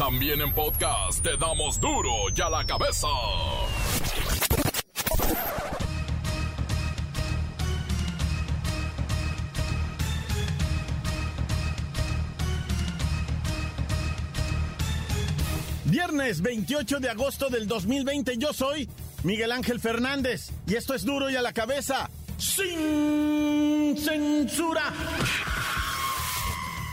También 0.00 0.40
en 0.40 0.50
podcast 0.54 1.22
te 1.22 1.36
damos 1.36 1.78
duro 1.78 2.10
y 2.34 2.40
a 2.40 2.48
la 2.48 2.64
cabeza. 2.64 3.06
Viernes 15.84 16.40
28 16.40 17.00
de 17.00 17.10
agosto 17.10 17.50
del 17.50 17.68
2020, 17.68 18.38
yo 18.38 18.54
soy 18.54 18.88
Miguel 19.22 19.52
Ángel 19.52 19.80
Fernández 19.80 20.48
y 20.66 20.76
esto 20.76 20.94
es 20.94 21.04
duro 21.04 21.28
y 21.28 21.36
a 21.36 21.42
la 21.42 21.52
cabeza, 21.52 22.08
sin 22.38 23.98
censura. 23.98 24.94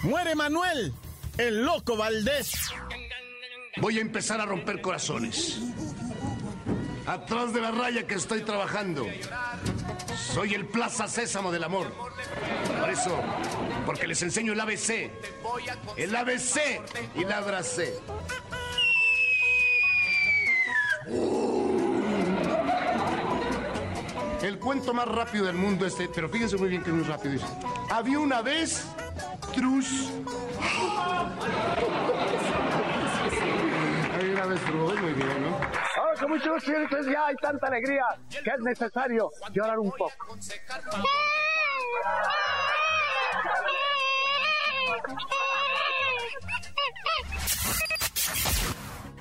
Muere 0.03 0.35
Manuel, 0.35 0.91
el 1.37 1.63
loco 1.63 1.95
Valdés. 1.95 2.51
Voy 3.79 3.97
a 3.97 4.01
empezar 4.01 4.41
a 4.41 4.45
romper 4.45 4.81
corazones. 4.81 5.59
Atrás 7.05 7.53
de 7.53 7.61
la 7.61 7.71
raya 7.71 8.05
que 8.05 8.15
estoy 8.15 8.41
trabajando. 8.41 9.05
Soy 10.33 10.53
el 10.55 10.65
Plaza 10.65 11.07
Sésamo 11.07 11.51
del 11.51 11.63
amor. 11.63 11.93
Por 12.79 12.89
eso, 12.89 13.17
porque 13.85 14.07
les 14.07 14.21
enseño 14.21 14.53
el 14.53 14.59
ABC. 14.59 15.09
El 15.95 16.15
ABC 16.15 16.81
y 17.15 17.23
la 17.23 17.37
abracé. 17.37 17.93
El 24.41 24.59
cuento 24.59 24.93
más 24.93 25.07
rápido 25.07 25.45
del 25.45 25.55
mundo 25.55 25.85
este, 25.85 26.09
pero 26.09 26.29
fíjense 26.29 26.57
muy 26.57 26.69
bien 26.69 26.83
que 26.83 26.89
es 26.89 26.95
muy 26.95 27.05
rápido. 27.05 27.41
Había 27.89 28.19
una 28.19 28.41
vez 28.41 28.85
Trus. 29.53 30.09
Había 34.13 34.31
una 34.33 34.45
vez 34.45 34.61
Trus, 34.61 35.01
muy 35.01 35.13
bien, 35.13 35.41
¿no? 35.41 35.59
Con 36.19 36.31
mucho 36.31 36.57
ya 36.57 37.25
hay 37.27 37.35
tanta 37.35 37.67
alegría 37.67 38.03
que 38.29 38.49
es 38.49 38.59
necesario 38.59 39.29
llorar 39.53 39.79
un 39.79 39.91
poco. 39.91 40.37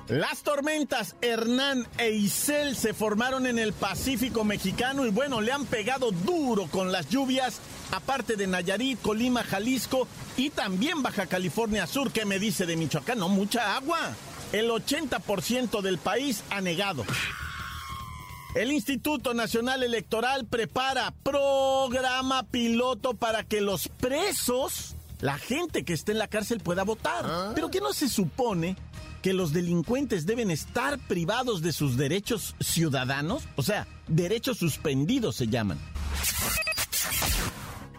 Las 0.07 0.41
tormentas 0.41 1.15
Hernán 1.21 1.85
e 1.97 2.11
Isel 2.11 2.77
se 2.77 2.93
formaron 2.93 3.45
en 3.45 3.59
el 3.59 3.73
Pacífico 3.73 4.45
mexicano 4.45 5.05
y 5.05 5.09
bueno, 5.09 5.41
le 5.41 5.51
han 5.51 5.65
pegado 5.65 6.11
duro 6.11 6.67
con 6.67 6.93
las 6.93 7.09
lluvias, 7.09 7.59
aparte 7.91 8.37
de 8.37 8.47
Nayarit, 8.47 9.01
Colima, 9.01 9.43
Jalisco 9.43 10.07
y 10.37 10.49
también 10.49 11.03
Baja 11.03 11.25
California 11.25 11.85
Sur, 11.85 12.11
que 12.11 12.23
me 12.23 12.39
dice 12.39 12.65
de 12.65 12.77
Michoacán, 12.77 13.19
no, 13.19 13.27
mucha 13.27 13.75
agua. 13.75 14.15
El 14.53 14.69
80% 14.69 15.81
del 15.81 15.97
país 15.97 16.43
ha 16.49 16.61
negado. 16.61 17.05
El 18.55 18.71
Instituto 18.71 19.33
Nacional 19.33 19.83
Electoral 19.83 20.45
prepara 20.45 21.13
programa 21.21 22.43
piloto 22.43 23.13
para 23.13 23.43
que 23.43 23.61
los 23.61 23.87
presos, 23.87 24.95
la 25.19 25.37
gente 25.37 25.83
que 25.83 25.93
esté 25.93 26.13
en 26.13 26.17
la 26.17 26.27
cárcel 26.27 26.59
pueda 26.59 26.83
votar. 26.83 27.53
Pero 27.53 27.69
que 27.69 27.81
no 27.81 27.93
se 27.93 28.09
supone 28.09 28.77
que 29.21 29.33
los 29.33 29.51
delincuentes 29.51 30.25
deben 30.25 30.49
estar 30.49 30.97
privados 30.97 31.61
de 31.61 31.73
sus 31.73 31.97
derechos 31.97 32.55
ciudadanos, 32.59 33.43
o 33.57 33.63
sea, 33.63 33.85
derechos 34.07 34.57
suspendidos 34.57 35.35
se 35.35 35.47
llaman. 35.47 35.77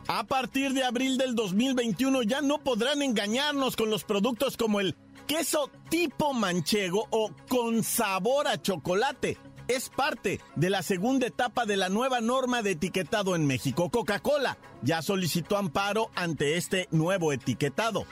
A 0.08 0.24
partir 0.24 0.72
de 0.72 0.84
abril 0.84 1.18
del 1.18 1.34
2021 1.34 2.22
ya 2.22 2.40
no 2.40 2.58
podrán 2.58 3.02
engañarnos 3.02 3.76
con 3.76 3.90
los 3.90 4.04
productos 4.04 4.56
como 4.56 4.80
el 4.80 4.96
queso 5.28 5.70
tipo 5.90 6.32
manchego 6.32 7.06
o 7.10 7.30
con 7.48 7.84
sabor 7.84 8.48
a 8.48 8.60
chocolate. 8.60 9.36
Es 9.68 9.90
parte 9.90 10.40
de 10.56 10.70
la 10.70 10.82
segunda 10.82 11.26
etapa 11.26 11.66
de 11.66 11.76
la 11.76 11.90
nueva 11.90 12.22
norma 12.22 12.62
de 12.62 12.70
etiquetado 12.72 13.36
en 13.36 13.46
México. 13.46 13.90
Coca-Cola 13.90 14.56
ya 14.82 15.02
solicitó 15.02 15.58
amparo 15.58 16.10
ante 16.14 16.56
este 16.56 16.88
nuevo 16.90 17.34
etiquetado. 17.34 18.06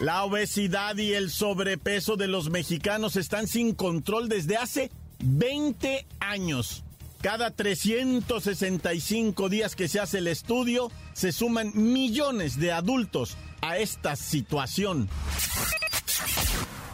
La 0.00 0.24
obesidad 0.24 0.96
y 0.96 1.12
el 1.12 1.30
sobrepeso 1.30 2.16
de 2.16 2.26
los 2.26 2.50
mexicanos 2.50 3.14
están 3.14 3.46
sin 3.46 3.74
control 3.74 4.28
desde 4.28 4.56
hace 4.56 4.90
20 5.20 6.04
años. 6.18 6.82
Cada 7.20 7.50
365 7.50 9.48
días 9.48 9.76
que 9.76 9.88
se 9.88 10.00
hace 10.00 10.18
el 10.18 10.26
estudio, 10.26 10.90
se 11.12 11.32
suman 11.32 11.70
millones 11.74 12.58
de 12.58 12.72
adultos 12.72 13.36
a 13.60 13.78
esta 13.78 14.16
situación. 14.16 15.08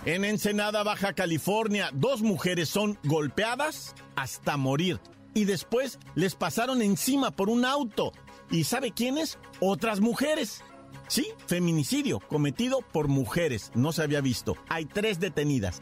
En 0.05 0.25
Ensenada, 0.25 0.83
Baja 0.85 1.15
California, 1.15 1.91
dos 1.93 2.23
mujeres 2.23 2.69
son 2.69 2.99
golpeadas 3.05 3.95
hasta 4.15 4.57
morir 4.57 5.01
y 5.35 5.45
después 5.45 5.99
les 6.15 6.35
pasaron 6.35 6.81
encima 6.81 7.31
por 7.31 7.51
un 7.51 7.65
auto. 7.65 8.13
¿Y 8.51 8.65
sabe 8.65 8.93
quiénes? 8.93 9.39
Otras 9.61 10.01
mujeres. 10.01 10.63
Sí, 11.09 11.27
feminicidio 11.47 12.21
cometido 12.21 12.81
por 12.81 13.09
mujeres. 13.09 13.71
No 13.75 13.93
se 13.93 14.03
había 14.03 14.21
visto. 14.21 14.57
Hay 14.69 14.87
tres 14.87 15.21
detenidas. 15.21 15.81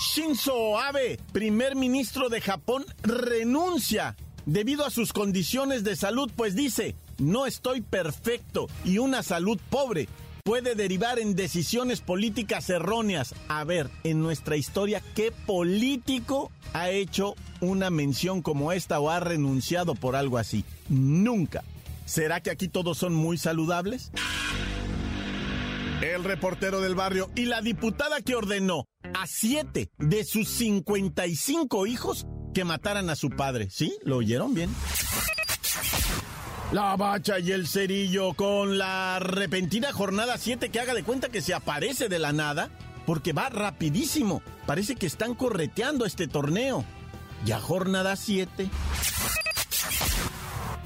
Shinzo 0.00 0.78
Abe, 0.78 1.18
primer 1.32 1.76
ministro 1.76 2.28
de 2.28 2.40
Japón, 2.40 2.84
renuncia 3.02 4.16
debido 4.46 4.84
a 4.84 4.90
sus 4.90 5.12
condiciones 5.12 5.84
de 5.84 5.96
salud, 5.96 6.30
pues 6.36 6.54
dice, 6.54 6.96
no 7.18 7.46
estoy 7.46 7.80
perfecto 7.80 8.68
y 8.84 8.98
una 8.98 9.22
salud 9.22 9.58
pobre 9.70 10.08
puede 10.44 10.74
derivar 10.74 11.18
en 11.18 11.34
decisiones 11.34 12.02
políticas 12.02 12.68
erróneas. 12.68 13.34
A 13.48 13.64
ver, 13.64 13.90
en 14.04 14.20
nuestra 14.20 14.56
historia, 14.56 15.02
¿qué 15.14 15.32
político 15.32 16.52
ha 16.74 16.90
hecho 16.90 17.34
una 17.60 17.88
mención 17.88 18.42
como 18.42 18.70
esta 18.70 19.00
o 19.00 19.08
ha 19.08 19.20
renunciado 19.20 19.94
por 19.94 20.16
algo 20.16 20.36
así? 20.36 20.64
Nunca. 20.90 21.64
¿Será 22.04 22.40
que 22.40 22.50
aquí 22.50 22.68
todos 22.68 22.98
son 22.98 23.14
muy 23.14 23.38
saludables? 23.38 24.10
El 26.02 26.24
reportero 26.24 26.82
del 26.82 26.94
barrio 26.94 27.30
y 27.34 27.46
la 27.46 27.62
diputada 27.62 28.20
que 28.20 28.34
ordenó 28.34 28.86
a 29.14 29.26
siete 29.26 29.90
de 29.96 30.24
sus 30.24 30.48
55 30.48 31.86
hijos 31.86 32.26
que 32.52 32.64
mataran 32.64 33.08
a 33.08 33.16
su 33.16 33.30
padre. 33.30 33.70
¿Sí? 33.70 33.96
¿Lo 34.04 34.18
oyeron 34.18 34.52
bien? 34.52 34.68
La 36.72 36.96
bacha 36.96 37.38
y 37.38 37.52
el 37.52 37.68
cerillo 37.68 38.34
con 38.34 38.78
la 38.78 39.18
repentina 39.20 39.92
jornada 39.92 40.38
7 40.38 40.70
que 40.70 40.80
haga 40.80 40.94
de 40.94 41.04
cuenta 41.04 41.28
que 41.28 41.40
se 41.40 41.54
aparece 41.54 42.08
de 42.08 42.18
la 42.18 42.32
nada 42.32 42.70
porque 43.06 43.32
va 43.32 43.48
rapidísimo. 43.48 44.42
Parece 44.66 44.96
que 44.96 45.06
están 45.06 45.34
correteando 45.34 46.06
este 46.06 46.26
torneo. 46.26 46.84
Ya 47.44 47.60
jornada 47.60 48.16
7. 48.16 48.68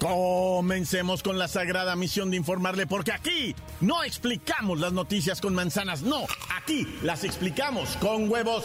Comencemos 0.01 1.23
con 1.23 1.39
la 1.39 1.49
sagrada 1.49 1.97
misión 1.97 2.31
de 2.31 2.37
informarle, 2.37 2.87
porque 2.87 3.13
aquí 3.13 3.55
no 3.81 4.05
explicamos 4.05 4.79
las 4.79 4.93
noticias 4.93 5.41
con 5.41 5.55
manzanas, 5.57 6.03
no, 6.03 6.25
aquí 6.57 6.87
las 7.03 7.25
explicamos 7.25 7.97
con 7.97 8.31
huevos. 8.31 8.65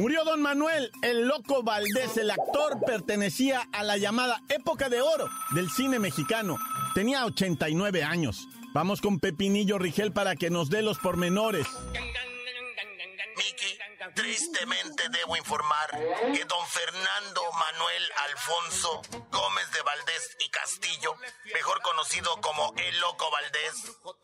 Murió 0.00 0.24
don 0.24 0.40
Manuel, 0.40 0.90
el 1.02 1.28
loco 1.28 1.62
Valdés, 1.62 2.16
el 2.16 2.30
actor 2.30 2.80
pertenecía 2.86 3.68
a 3.70 3.84
la 3.84 3.98
llamada 3.98 4.40
época 4.48 4.88
de 4.88 5.02
oro 5.02 5.28
del 5.50 5.70
cine 5.70 5.98
mexicano. 5.98 6.56
Tenía 6.94 7.26
89 7.26 8.02
años. 8.02 8.48
Vamos 8.72 9.02
con 9.02 9.20
Pepinillo 9.20 9.78
Rigel 9.78 10.10
para 10.10 10.36
que 10.36 10.48
nos 10.48 10.70
dé 10.70 10.80
los 10.80 10.98
pormenores. 10.98 11.66
Miki, 13.36 13.76
tristemente 14.14 15.02
debo 15.10 15.36
informar 15.36 15.90
que 16.32 16.46
don 16.46 16.66
Fernando 16.66 17.42
Manuel 17.60 18.12
Alfonso 18.24 19.02
Gómez 19.30 19.70
de 19.72 19.82
Valdés 19.82 20.36
y 20.40 20.48
Castillo, 20.48 21.14
mejor 21.52 21.82
conocido 21.82 22.40
como 22.40 22.72
El 22.78 22.98
Loco 23.00 23.30
Valdés, 23.30 23.74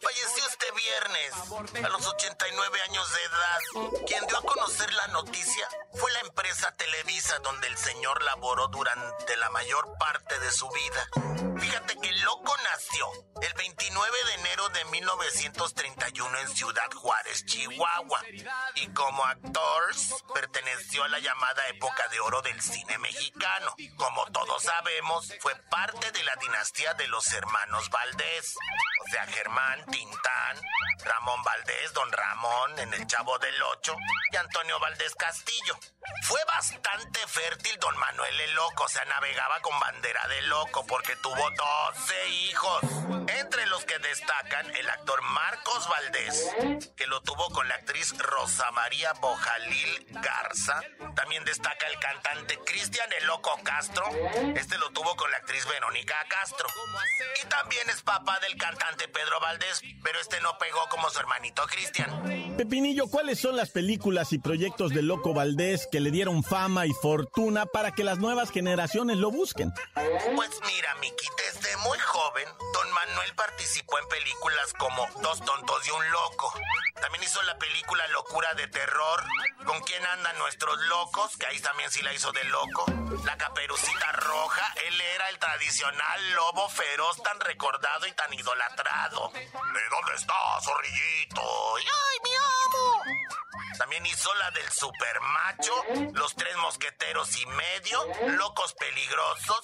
falleció 0.00 0.46
este 0.48 0.66
viernes 0.72 1.84
a 1.84 1.88
los 1.90 2.06
89 2.06 2.80
años 2.88 3.12
de 3.12 3.22
edad. 3.24 4.02
Quien 4.06 4.26
dio 4.26 4.38
a 4.38 4.42
conocer 4.42 4.90
la 4.94 5.08
noticia 5.08 5.68
fue 5.92 6.10
la 6.12 6.20
empresa 6.20 6.74
Televisa 6.76 7.38
donde 7.40 7.66
el 7.66 7.76
señor 7.76 8.22
laboró 8.22 8.68
durante 8.68 9.36
la 9.36 9.50
mayor 9.50 9.86
parte 9.98 10.38
de 10.38 10.50
su 10.50 10.70
vida. 10.70 11.06
Fíjate 11.58 11.96
que 12.00 12.12
Loco 12.24 12.54
nació 12.72 13.10
el 13.42 13.52
29 13.52 14.16
de 14.24 14.34
enero 14.34 14.68
de 14.70 14.84
1931 14.86 16.38
en 16.38 16.48
Ciudad 16.56 16.90
Juárez, 16.94 17.44
Chihuahua. 17.44 18.22
Y 18.76 18.88
como 18.88 19.24
actor 19.24 19.94
perteneció 20.32 21.04
a 21.04 21.08
la 21.08 21.18
llamada 21.18 21.66
época 21.68 22.08
de 22.08 22.20
oro 22.20 22.40
del 22.42 22.60
cine 22.62 22.98
mexicano. 22.98 23.25
Como 23.96 24.24
todos 24.26 24.62
sabemos, 24.62 25.32
fue 25.40 25.54
parte 25.70 26.10
de 26.12 26.22
la 26.22 26.36
dinastía 26.36 26.94
de 26.94 27.06
los 27.08 27.32
hermanos 27.32 27.90
Valdés. 27.90 28.56
O 29.04 29.10
sea, 29.10 29.26
Germán, 29.26 29.84
Tintán, 29.86 30.60
Ramón 31.04 31.42
Valdés, 31.42 31.92
Don 31.92 32.10
Ramón 32.10 32.78
en 32.78 32.94
El 32.94 33.06
Chavo 33.06 33.38
del 33.38 33.62
Ocho 33.62 33.96
y 34.32 34.36
Antonio 34.36 34.78
Valdés 34.78 35.14
Castillo. 35.14 35.78
Fue 36.22 36.40
bastante 36.44 37.20
fértil 37.26 37.78
Don 37.78 37.96
Manuel 37.98 38.40
el 38.40 38.54
Loco, 38.54 38.84
o 38.84 38.88
sea, 38.88 39.04
navegaba 39.04 39.60
con 39.60 39.78
bandera 39.78 40.26
de 40.28 40.42
loco 40.42 40.86
porque 40.86 41.16
tuvo 41.16 41.50
12 41.50 42.28
hijos. 42.28 42.82
Entre 43.28 43.66
los 43.66 43.84
que 43.84 43.98
destacan 43.98 44.74
el 44.76 44.88
actor 44.88 45.20
Marcos 45.22 45.88
Valdés, 45.88 46.50
que 46.96 47.06
lo 47.06 47.20
tuvo 47.22 47.50
con 47.50 47.68
la 47.68 47.74
actriz 47.74 48.16
Rosa 48.18 48.70
María 48.72 49.12
Bojalil 49.14 50.06
Garza. 50.10 50.80
También 51.14 51.44
destaca 51.44 51.86
el 51.86 51.98
cantante 51.98 52.58
Cristian 52.64 53.12
Loco 53.22 53.50
Castro. 53.62 54.04
Este 54.54 54.78
lo 54.78 54.90
tuvo 54.90 55.14
con 55.16 55.30
la 55.30 55.38
actriz 55.38 55.66
Verónica 55.66 56.14
Castro. 56.28 56.68
Y 57.42 57.46
también 57.46 57.88
es 57.90 58.02
papá 58.02 58.38
del 58.40 58.56
cantante 58.56 59.08
Pedro 59.08 59.40
Valdés, 59.40 59.82
pero 60.02 60.20
este 60.20 60.40
no 60.40 60.58
pegó 60.58 60.80
como 60.90 61.08
su 61.10 61.18
hermanito 61.20 61.66
Cristian. 61.66 62.56
Pepinillo, 62.56 63.08
¿cuáles 63.08 63.40
son 63.40 63.56
las 63.56 63.70
películas 63.70 64.32
y 64.32 64.38
proyectos 64.38 64.92
de 64.92 65.02
Loco 65.02 65.34
Valdés 65.34 65.88
que 65.90 66.00
le 66.00 66.10
dieron 66.10 66.42
fama 66.42 66.86
y 66.86 66.92
fortuna 66.92 67.66
para 67.66 67.92
que 67.92 68.04
las 68.04 68.18
nuevas 68.18 68.50
generaciones 68.50 69.18
lo 69.18 69.30
busquen? 69.30 69.72
Pues 69.94 70.50
mira, 70.66 70.94
Miki, 70.96 71.28
desde 71.36 71.76
muy 71.78 71.98
joven, 71.98 72.48
Don 72.72 72.92
Manuel 72.92 73.34
participó 73.34 73.98
en 73.98 74.08
películas 74.08 74.72
como 74.78 75.06
Dos 75.22 75.44
tontos 75.44 75.86
y 75.86 75.90
un 75.90 76.10
loco. 76.10 76.52
También 77.00 77.24
hizo 77.24 77.42
la 77.42 77.58
película 77.58 78.06
Locura 78.08 78.54
de 78.54 78.66
Terror, 78.68 79.24
¿Con 79.66 79.80
quién 79.80 80.04
andan 80.06 80.38
nuestros 80.38 80.78
locos? 80.88 81.36
Que 81.36 81.46
ahí 81.46 81.58
también 81.58 81.90
sí 81.90 82.00
la 82.02 82.12
hizo 82.14 82.30
de 82.32 82.44
loco. 82.44 82.84
La 83.24 83.36
caperucita 83.38 84.12
roja, 84.12 84.74
él 84.86 85.00
era 85.00 85.28
el 85.28 85.38
tradicional 85.38 86.32
lobo 86.34 86.68
feroz 86.68 87.22
tan 87.22 87.38
recordado 87.40 88.06
y 88.06 88.12
tan 88.12 88.32
idolatrado. 88.34 89.30
¿De 89.32 89.88
dónde 89.90 90.14
estás, 90.16 90.64
zorrillito? 90.64 91.42
¡Ay, 91.76 92.18
mi 92.24 92.30
amo! 92.34 93.45
También 93.78 94.04
hizo 94.06 94.32
la 94.34 94.50
del 94.52 94.70
supermacho, 94.70 95.72
Los 96.14 96.34
Tres 96.34 96.56
Mosqueteros 96.56 97.36
y 97.36 97.46
Medio, 97.46 98.04
Locos 98.28 98.74
Peligrosos, 98.74 99.60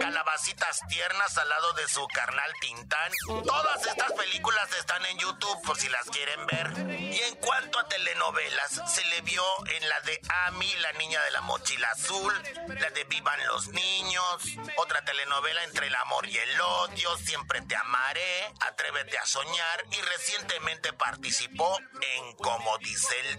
Calabacitas 0.00 0.80
Tiernas 0.88 1.36
al 1.38 1.48
lado 1.48 1.72
de 1.74 1.88
su 1.88 2.06
carnal 2.08 2.52
Tintán. 2.60 3.12
Todas 3.44 3.86
estas 3.86 4.12
películas 4.12 4.70
están 4.78 5.04
en 5.06 5.18
YouTube 5.18 5.62
por 5.64 5.76
si 5.76 5.88
las 5.88 6.06
quieren 6.10 6.46
ver. 6.46 6.90
Y 7.00 7.20
en 7.20 7.36
cuanto 7.36 7.78
a 7.78 7.88
telenovelas, 7.88 8.82
se 8.92 9.04
le 9.06 9.20
vio 9.22 9.42
en 9.68 9.88
la 9.88 10.00
de 10.00 10.20
Ami, 10.46 10.72
la 10.80 10.92
niña 10.92 11.22
de 11.22 11.30
la 11.30 11.40
mochila 11.42 11.88
azul, 11.90 12.34
la 12.68 12.90
de 12.90 13.04
Vivan 13.04 13.46
los 13.46 13.68
niños, 13.68 14.42
otra 14.76 15.04
telenovela 15.04 15.64
entre 15.64 15.86
el 15.86 15.94
amor 15.94 16.26
y 16.26 16.36
el 16.36 16.60
odio, 16.60 17.16
Siempre 17.18 17.60
te 17.62 17.76
amaré, 17.76 18.52
Atrévete 18.60 19.18
a 19.18 19.26
soñar 19.26 19.84
y 19.90 20.00
recientemente 20.02 20.92
participó 20.92 21.78
en 22.00 22.36
Como 22.36 22.76
dice 22.78 23.18
el 23.20 23.38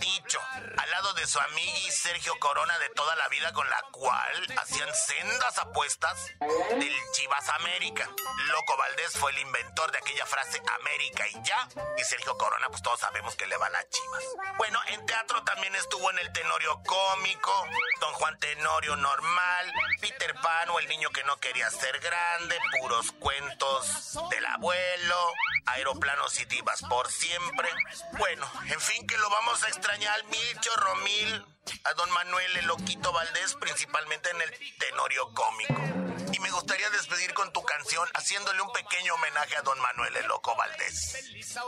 al 0.78 0.92
lado 0.92 1.14
de 1.14 1.28
su 1.28 1.38
amigui 1.40 1.92
Sergio 1.92 2.40
Corona 2.40 2.78
de 2.80 2.90
toda 2.90 3.16
la 3.18 3.28
vida 3.28 3.52
con 3.52 3.70
la 3.70 3.82
cual 3.92 4.48
hacían 4.58 4.90
sendas 4.94 5.58
apuestas 5.58 6.32
del 6.70 6.94
Chivas 7.12 7.50
América. 7.50 8.10
Loco 8.52 8.78
Valdés 8.78 9.18
fue 9.18 9.32
el 9.32 9.40
inventor 9.40 9.92
de 9.92 9.98
aquella 9.98 10.26
frase 10.26 10.62
América 10.80 11.28
y 11.28 11.44
ya, 11.44 11.68
y 11.98 12.04
Sergio 12.04 12.38
Corona 12.38 12.68
pues 12.70 12.82
todos 12.82 13.00
sabemos 13.02 13.36
que 13.36 13.48
le 13.48 13.58
va 13.58 13.68
a 13.68 13.70
las 13.70 13.90
Chivas. 13.90 14.24
Bueno, 14.58 14.80
en 14.88 15.06
teatro 15.06 15.44
también 15.44 15.76
estuvo 15.76 16.10
en 16.12 16.20
el 16.20 16.32
Tenorio 16.32 16.82
cómico, 16.86 17.68
Don 18.00 18.14
Juan 18.14 18.40
Tenorio 18.40 18.96
normal, 18.96 19.74
Peter 20.00 20.34
Pan 20.36 20.70
o 20.70 20.80
el 20.80 20.88
niño 20.88 21.10
que 21.10 21.24
no 21.26 21.38
quería 21.38 21.70
ser 21.70 22.00
grande, 22.00 22.58
puros 22.80 23.12
cuentos 23.14 24.18
del 24.30 24.46
abuelo, 24.46 25.34
aeroplanos 25.68 26.40
y 26.40 26.46
divas 26.46 26.82
por 26.84 27.12
siempre. 27.12 27.70
Bueno, 28.18 28.50
en 28.66 28.82
fin 28.82 29.06
que 29.08 29.18
lo 29.18 29.30
vamos 29.30 29.64
a 29.64 29.68
extrañar 29.70 30.24
mil 30.26 30.60
chorro 30.60 30.96
mil 30.98 31.46
a 31.84 31.94
don 31.94 32.10
Manuel 32.12 32.58
el 32.58 32.66
Loquito 32.66 33.12
Valdés, 33.12 33.56
principalmente 33.56 34.30
en 34.30 34.42
el 34.42 34.78
tenorio 34.78 35.34
cómico. 35.34 36.08
Y 36.34 36.40
me 36.40 36.52
gustaría 36.52 36.90
despedir 36.92 37.34
con 37.34 37.52
tu 37.54 37.64
canción 37.64 38.08
haciéndole 38.14 38.62
un 38.62 38.72
pequeño 38.72 39.14
homenaje 39.16 39.56
a 39.58 39.62
don 39.62 39.80
Manuel 39.80 40.16
el 40.16 40.28
Loco 40.28 40.56
Valdés. 40.56 41.16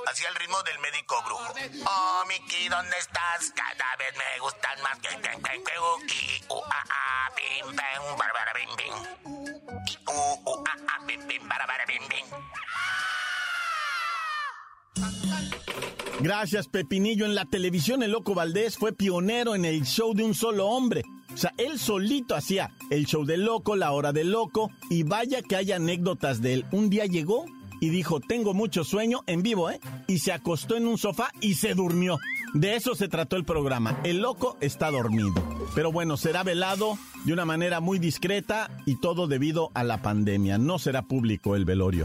Hacia 0.07 0.29
el 0.29 0.35
ritmo 0.35 0.61
del 0.63 0.79
médico 0.79 1.21
brujo. 1.23 1.53
Oh, 1.85 2.23
Miki, 2.27 2.69
¿dónde 2.69 2.97
estás? 2.97 3.51
Cada 3.55 3.95
vez 3.95 4.15
me 4.15 4.39
gustan 4.39 4.81
más 4.81 4.99
que 4.99 5.09
que 5.09 5.41
que 5.41 5.63
que 5.63 5.79
uki, 5.79 6.43
u 6.49 6.61
a 6.63 6.83
a 6.89 7.29
bim 7.35 7.67
bim 7.67 8.19
bim. 8.77 8.93
Y 9.87 9.97
u 10.07 10.41
u 10.45 10.63
a 10.65 10.95
a 10.95 10.99
bim 11.05 11.27
bim 11.27 11.49
Gracias, 16.21 16.67
Pepinillo. 16.67 17.25
En 17.25 17.35
la 17.35 17.45
televisión, 17.45 18.03
el 18.03 18.11
Loco 18.11 18.35
Valdés 18.35 18.77
fue 18.77 18.91
pionero 18.91 19.55
en 19.55 19.63
el 19.63 19.85
show 19.85 20.13
de 20.13 20.23
un 20.23 20.33
solo 20.33 20.67
hombre. 20.67 21.03
O 21.33 21.37
sea, 21.37 21.53
él 21.57 21.79
solito 21.79 22.35
hacía 22.35 22.71
el 22.89 23.05
show 23.05 23.23
del 23.23 23.45
loco, 23.45 23.75
la 23.75 23.91
hora 23.91 24.11
del 24.11 24.31
loco, 24.31 24.71
y 24.89 25.03
vaya 25.03 25.41
que 25.41 25.55
hay 25.55 25.71
anécdotas 25.71 26.41
de 26.41 26.55
él. 26.55 26.65
Un 26.71 26.89
día 26.89 27.05
llegó 27.05 27.45
y 27.79 27.89
dijo, 27.89 28.19
tengo 28.19 28.53
mucho 28.53 28.83
sueño 28.83 29.21
en 29.27 29.43
vivo, 29.43 29.69
¿eh? 29.69 29.79
Y 30.07 30.19
se 30.19 30.33
acostó 30.33 30.75
en 30.75 30.87
un 30.87 30.97
sofá 30.97 31.31
y 31.39 31.53
se 31.53 31.75
durmió. 31.75 32.19
De 32.53 32.75
eso 32.75 32.95
se 32.95 33.07
trató 33.07 33.35
el 33.35 33.45
programa. 33.45 34.01
El 34.03 34.17
loco 34.17 34.57
está 34.59 34.91
dormido. 34.91 35.33
Pero 35.75 35.91
bueno, 35.91 36.17
será 36.17 36.43
velado 36.43 36.97
de 37.25 37.33
una 37.33 37.45
manera 37.45 37.79
muy 37.79 37.99
discreta 37.99 38.69
y 38.85 38.99
todo 38.99 39.27
debido 39.27 39.71
a 39.75 39.83
la 39.83 40.01
pandemia. 40.01 40.57
No 40.57 40.79
será 40.79 41.03
público 41.03 41.55
el 41.55 41.63
velorio. 41.63 42.03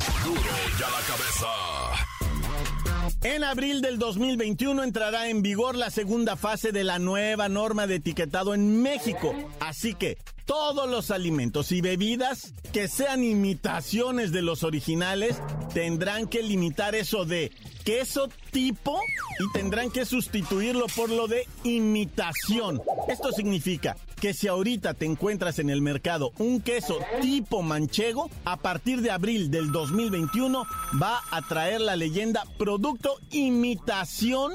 En 3.25 3.43
abril 3.43 3.81
del 3.81 3.99
2021 3.99 4.83
entrará 4.83 5.31
en 5.31 5.41
vigor 5.41 5.77
la 5.77 5.89
segunda 5.89 6.37
fase 6.37 6.73
de 6.73 6.85
la 6.85 6.99
nueva 6.99 7.49
norma 7.49 7.87
de 7.87 7.95
etiquetado 7.95 8.53
en 8.53 8.83
México. 8.83 9.35
Así 9.61 9.95
que 9.95 10.19
todos 10.45 10.91
los 10.91 11.11
alimentos 11.11 11.73
y 11.73 11.81
bebidas 11.81 12.53
que 12.71 12.87
sean 12.87 13.25
imitaciones 13.25 14.31
de 14.31 14.43
los 14.43 14.63
originales 14.63 15.41
tendrán 15.73 16.27
que 16.29 16.43
limitar 16.43 16.95
eso 16.95 17.25
de 17.25 17.51
queso 17.83 18.29
tipo 18.51 19.01
y 19.41 19.51
tendrán 19.59 19.91
que 19.91 20.05
sustituirlo 20.05 20.85
por 20.95 21.09
lo 21.09 21.27
de 21.27 21.49
imitación. 21.63 22.83
Esto 23.09 23.33
significa 23.33 23.97
que 24.25 24.33
si 24.33 24.49
ahorita 24.49 24.95
te 24.95 25.05
encuentras 25.05 25.59
en 25.59 25.69
el 25.69 25.83
mercado 25.83 26.33
un 26.39 26.63
queso 26.63 26.99
tipo 27.21 27.61
manchego, 27.61 28.31
a 28.47 28.57
partir 28.57 29.03
de 29.03 29.11
abril 29.11 29.51
del 29.51 29.71
2021 29.71 30.65
va 30.99 31.21
a 31.31 31.43
traer 31.43 31.83
la 31.83 31.95
leyenda 31.95 32.43
producto 32.57 33.19
imitación 33.33 34.55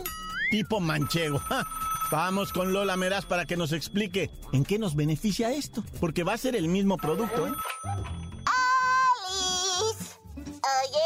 tipo 0.49 0.79
manchego. 0.79 1.39
Vamos 2.11 2.51
con 2.51 2.73
Lola 2.73 2.97
Meraz 2.97 3.27
para 3.27 3.45
que 3.45 3.57
nos 3.57 3.71
explique 3.71 4.31
en 4.53 4.65
qué 4.65 4.79
nos 4.79 4.95
beneficia 4.95 5.51
esto, 5.51 5.83
porque 5.99 6.23
va 6.23 6.33
a 6.33 6.39
ser 6.39 6.55
el 6.55 6.67
mismo 6.67 6.97
producto, 6.97 7.45
¿eh? 7.45 7.51
¡Alice! 9.05 10.15
¡Hoy 10.35 10.99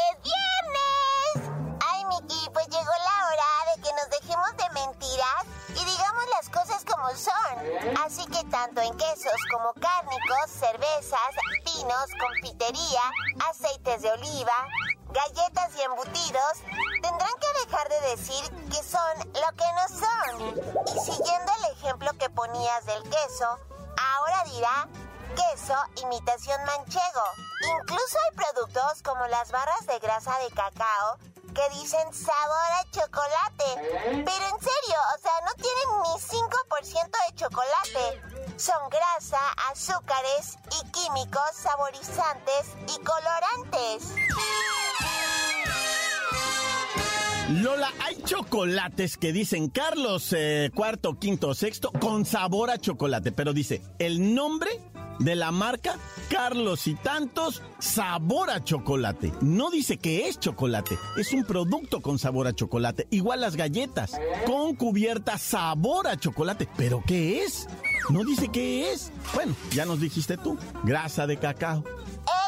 Así 8.04 8.24
que 8.26 8.42
tanto 8.44 8.80
en 8.80 8.96
quesos 8.96 9.38
como 9.52 9.74
cárnicos, 9.74 10.50
cervezas, 10.50 11.20
vinos, 11.64 12.06
confitería, 12.18 13.02
aceites 13.50 14.02
de 14.02 14.10
oliva, 14.12 14.66
galletas 15.10 15.76
y 15.76 15.82
embutidos, 15.82 16.62
tendrán 17.02 17.32
que 17.40 17.66
dejar 17.66 17.88
de 17.88 18.00
decir 18.10 18.44
que 18.70 18.82
son 18.82 19.18
lo 19.18 19.56
que 19.56 19.64
no 19.74 19.88
son. 19.88 20.96
Y 20.96 21.00
siguiendo 21.00 21.52
el 21.58 21.72
ejemplo 21.76 22.10
que 22.18 22.30
ponías 22.30 22.86
del 22.86 23.02
queso, 23.02 23.58
ahora 23.96 24.44
dirá 24.44 24.88
queso 25.36 25.74
imitación 26.02 26.64
manchego. 26.64 27.24
Incluso 27.80 28.18
hay 28.18 28.36
productos 28.36 29.02
como 29.02 29.26
las 29.26 29.50
barras 29.52 29.86
de 29.86 29.98
grasa 29.98 30.38
de 30.38 30.50
cacao 30.50 31.18
que 31.54 31.80
dicen 31.80 32.12
sabor 32.12 32.70
a 32.80 32.90
chocolate. 32.90 33.64
Pero 34.02 34.44
en 34.44 34.60
serio, 34.60 34.98
o 35.14 35.18
sea, 35.22 35.32
no 35.46 35.54
tienen 35.54 35.88
ni 36.02 36.14
5% 36.20 37.10
de 37.26 37.34
chocolate. 37.36 38.04
Son 38.56 38.88
grasa, 38.90 39.38
azúcares 39.70 40.58
y 40.70 40.90
químicos 40.90 41.50
saborizantes 41.54 42.74
y 42.94 43.02
colorantes. 43.04 44.14
Lola, 47.50 47.92
hay 48.02 48.20
chocolates 48.22 49.18
que 49.18 49.32
dicen 49.32 49.68
Carlos 49.68 50.32
eh, 50.36 50.70
cuarto, 50.74 51.18
quinto, 51.18 51.54
sexto 51.54 51.92
con 51.92 52.24
sabor 52.24 52.70
a 52.70 52.78
chocolate, 52.78 53.32
pero 53.32 53.52
dice, 53.52 53.82
el 53.98 54.34
nombre 54.34 54.80
de 55.18 55.34
la 55.34 55.50
marca 55.50 55.96
Carlos 56.30 56.86
y 56.86 56.94
Tantos 56.94 57.62
Sabor 57.78 58.50
a 58.50 58.62
Chocolate. 58.62 59.32
No 59.40 59.70
dice 59.70 59.98
que 59.98 60.28
es 60.28 60.38
chocolate, 60.38 60.98
es 61.16 61.32
un 61.32 61.44
producto 61.44 62.00
con 62.00 62.18
sabor 62.18 62.46
a 62.46 62.54
chocolate. 62.54 63.06
Igual 63.10 63.40
las 63.40 63.56
galletas, 63.56 64.12
con 64.46 64.74
cubierta 64.74 65.38
sabor 65.38 66.08
a 66.08 66.16
chocolate. 66.16 66.68
¿Pero 66.76 67.02
qué 67.06 67.44
es? 67.44 67.68
No 68.08 68.24
dice 68.24 68.48
qué 68.48 68.92
es. 68.92 69.12
Bueno, 69.34 69.54
ya 69.70 69.84
nos 69.84 70.00
dijiste 70.00 70.36
tú, 70.36 70.58
grasa 70.82 71.26
de 71.26 71.36
cacao. 71.36 71.84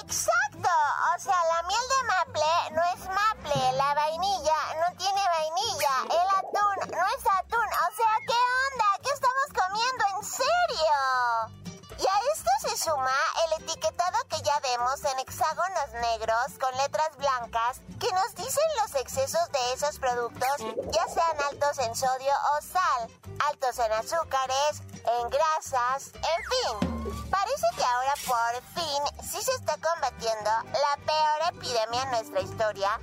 Exacto, 0.03 0.69
o 1.17 1.21
sea, 1.21 1.35
la 1.35 1.69
miel 1.69 1.87
de 1.93 2.01
maple 2.09 2.77
no 2.77 2.83
es 2.95 3.09
maple, 3.09 3.77
la 3.77 3.95
vainilla 3.95 4.59
no 4.81 4.97
tiene 4.97 5.21
vainilla, 5.37 5.95
el 6.05 6.29
atún 6.39 6.77
no 6.93 7.07
es 7.07 7.25
atún, 7.41 7.59
o 7.59 7.89
sea, 7.97 8.13
¿qué 8.27 8.39
onda? 8.65 8.89
¿Qué 9.03 9.11
estamos 9.13 9.49
comiendo? 9.53 10.05
¿En 10.17 10.25
serio? 10.25 11.66
Y 11.99 12.07
a 12.07 12.19
esto 12.35 12.51
se 12.61 12.77
suma 12.77 13.15
el 13.47 13.63
etiquetado 13.63 14.19
que 14.29 14.43
ya 14.43 14.59
vemos 14.61 15.03
en 15.05 15.19
hexágonos 15.21 15.93
negros 16.03 16.59
con 16.61 16.77
letras 16.77 17.17
blancas 17.17 17.81
que 17.99 18.13
nos 18.13 18.35
dicen 18.35 18.65
los 18.83 18.95
excesos 19.01 19.51
de 19.51 19.73
esos 19.73 19.99
productos, 19.99 20.59
ya 20.93 21.09
sean 21.09 21.41
altos 21.49 21.79
en 21.79 21.97
sodio 21.97 22.33
o 22.55 22.63
sal, 22.63 23.11
altos 23.49 23.79
en 23.79 23.93
azúcares, 23.93 24.83
en 25.05 25.31
grasas, 25.31 26.13
en 26.15 26.81
fin. 26.83 27.31
Parece 27.31 27.67
que 27.77 27.85
ahora 27.85 28.15
por 28.27 28.63
fin 28.75 29.03
sí 29.23 29.41
se 29.43 29.53
está 29.53 29.77
combatiendo 29.79 30.51
la 30.51 30.97
peor 31.07 31.55
epidemia 31.55 32.03
en 32.03 32.11
nuestra 32.11 32.41
historia 32.41 33.01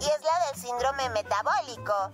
y 0.00 0.04
es 0.04 0.20
la 0.22 0.46
del 0.46 0.60
síndrome 0.60 1.08
metabólico, 1.10 2.10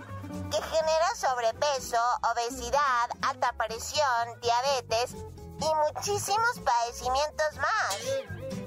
que 0.51 0.61
genera 0.61 1.15
sobrepeso, 1.17 1.99
obesidad, 2.33 3.09
alta 3.23 3.53
presión, 3.53 4.41
diabetes 4.43 5.15
y 5.61 5.95
muchísimos 5.95 6.61
padecimientos 6.65 7.57
más. 7.57 8.58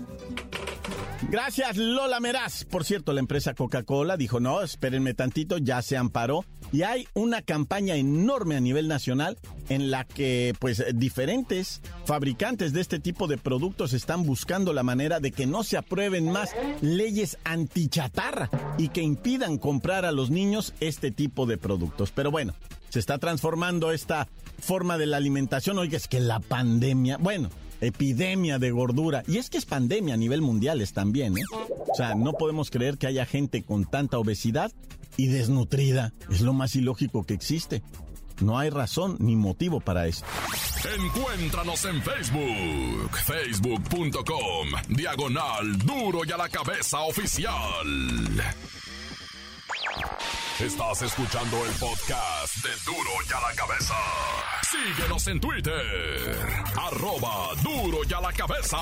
Gracias, 1.29 1.77
Lola 1.77 2.19
Meraz. 2.19 2.65
Por 2.65 2.83
cierto, 2.83 3.13
la 3.13 3.19
empresa 3.19 3.53
Coca-Cola 3.53 4.17
dijo, 4.17 4.39
no, 4.39 4.61
espérenme 4.61 5.13
tantito, 5.13 5.57
ya 5.57 5.81
se 5.81 5.95
amparó. 5.95 6.43
Y 6.73 6.83
hay 6.83 7.07
una 7.13 7.41
campaña 7.41 7.95
enorme 7.95 8.55
a 8.55 8.59
nivel 8.59 8.87
nacional 8.87 9.37
en 9.69 9.91
la 9.91 10.05
que, 10.05 10.53
pues, 10.59 10.83
diferentes 10.95 11.81
fabricantes 12.05 12.73
de 12.73 12.81
este 12.81 12.99
tipo 12.99 13.27
de 13.27 13.37
productos 13.37 13.93
están 13.93 14.23
buscando 14.23 14.73
la 14.73 14.83
manera 14.83 15.19
de 15.19 15.31
que 15.31 15.45
no 15.45 15.63
se 15.63 15.77
aprueben 15.77 16.31
más 16.31 16.51
leyes 16.81 17.37
antichatarra 17.43 18.49
y 18.77 18.89
que 18.89 19.01
impidan 19.01 19.57
comprar 19.57 20.05
a 20.05 20.11
los 20.11 20.31
niños 20.31 20.73
este 20.79 21.11
tipo 21.11 21.45
de 21.45 21.57
productos. 21.57 22.11
Pero 22.11 22.31
bueno, 22.31 22.53
se 22.89 22.99
está 22.99 23.17
transformando 23.17 23.91
esta 23.91 24.27
forma 24.59 24.97
de 24.97 25.05
la 25.05 25.17
alimentación. 25.17 25.77
Oiga, 25.77 25.97
es 25.97 26.07
que 26.07 26.19
la 26.19 26.39
pandemia, 26.39 27.17
bueno, 27.17 27.49
epidemia 27.81 28.59
de 28.59 28.71
gordura. 28.71 29.23
Y 29.27 29.38
es 29.38 29.50
que 29.50 29.57
es 29.57 29.65
pandemia 29.65 30.13
a 30.13 30.17
nivel 30.17 30.41
mundial 30.41 30.81
es 30.81 30.93
también, 30.93 31.38
¿eh? 31.38 31.43
O 31.51 31.95
sea, 31.95 32.15
no 32.15 32.33
podemos 32.33 32.71
creer 32.71 32.97
que 32.97 33.07
haya 33.07 33.25
gente 33.25 33.63
con 33.63 33.85
tanta 33.85 34.17
obesidad 34.17 34.71
y 35.17 35.27
desnutrida. 35.27 36.13
Es 36.29 36.41
lo 36.41 36.53
más 36.53 36.75
ilógico 36.75 37.25
que 37.25 37.33
existe. 37.33 37.81
No 38.39 38.57
hay 38.57 38.69
razón 38.69 39.17
ni 39.19 39.35
motivo 39.35 39.79
para 39.81 40.07
esto. 40.07 40.25
Encuéntranos 40.97 41.85
en 41.85 42.01
Facebook, 42.01 43.17
facebook.com, 43.25 44.67
diagonal 44.89 45.77
duro 45.79 46.21
y 46.25 46.31
a 46.31 46.38
la 46.38 46.50
cabeza 46.50 47.01
oficial. 47.01 47.53
Estás 50.59 51.01
escuchando 51.01 51.65
el 51.65 51.71
podcast 51.73 52.55
de 52.57 52.69
Duro 52.85 53.11
y 53.27 53.33
a 53.33 53.50
la 53.50 53.55
cabeza. 53.55 53.95
Síguenos 54.71 55.27
en 55.27 55.39
Twitter, 55.41 56.37
arroba 56.77 57.49
duro 57.61 57.99
y 58.07 58.13
a 58.13 58.21
la 58.21 58.31
cabeza. 58.31 58.77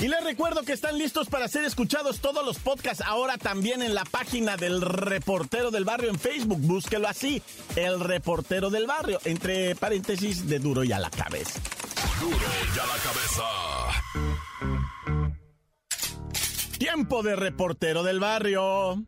Y 0.00 0.06
les 0.06 0.22
recuerdo 0.22 0.62
que 0.62 0.74
están 0.74 0.96
listos 0.96 1.28
para 1.28 1.48
ser 1.48 1.64
escuchados 1.64 2.20
todos 2.20 2.46
los 2.46 2.60
podcasts 2.60 3.02
ahora 3.04 3.36
también 3.36 3.82
en 3.82 3.96
la 3.96 4.04
página 4.04 4.56
del 4.56 4.80
Reportero 4.80 5.72
del 5.72 5.84
Barrio 5.84 6.10
en 6.10 6.20
Facebook. 6.20 6.60
Búsquelo 6.60 7.08
así, 7.08 7.42
el 7.74 7.98
Reportero 7.98 8.70
del 8.70 8.86
Barrio, 8.86 9.18
entre 9.24 9.74
paréntesis 9.74 10.46
de 10.46 10.60
duro 10.60 10.84
y 10.84 10.92
a 10.92 11.00
la 11.00 11.10
cabeza. 11.10 11.58
Duro 12.20 12.36
y 12.36 12.78
a 12.78 12.86
la 12.86 12.96
cabeza. 13.02 13.42
Tiempo 16.78 17.24
de 17.24 17.34
Reportero 17.34 18.04
del 18.04 18.20
Barrio. 18.20 19.02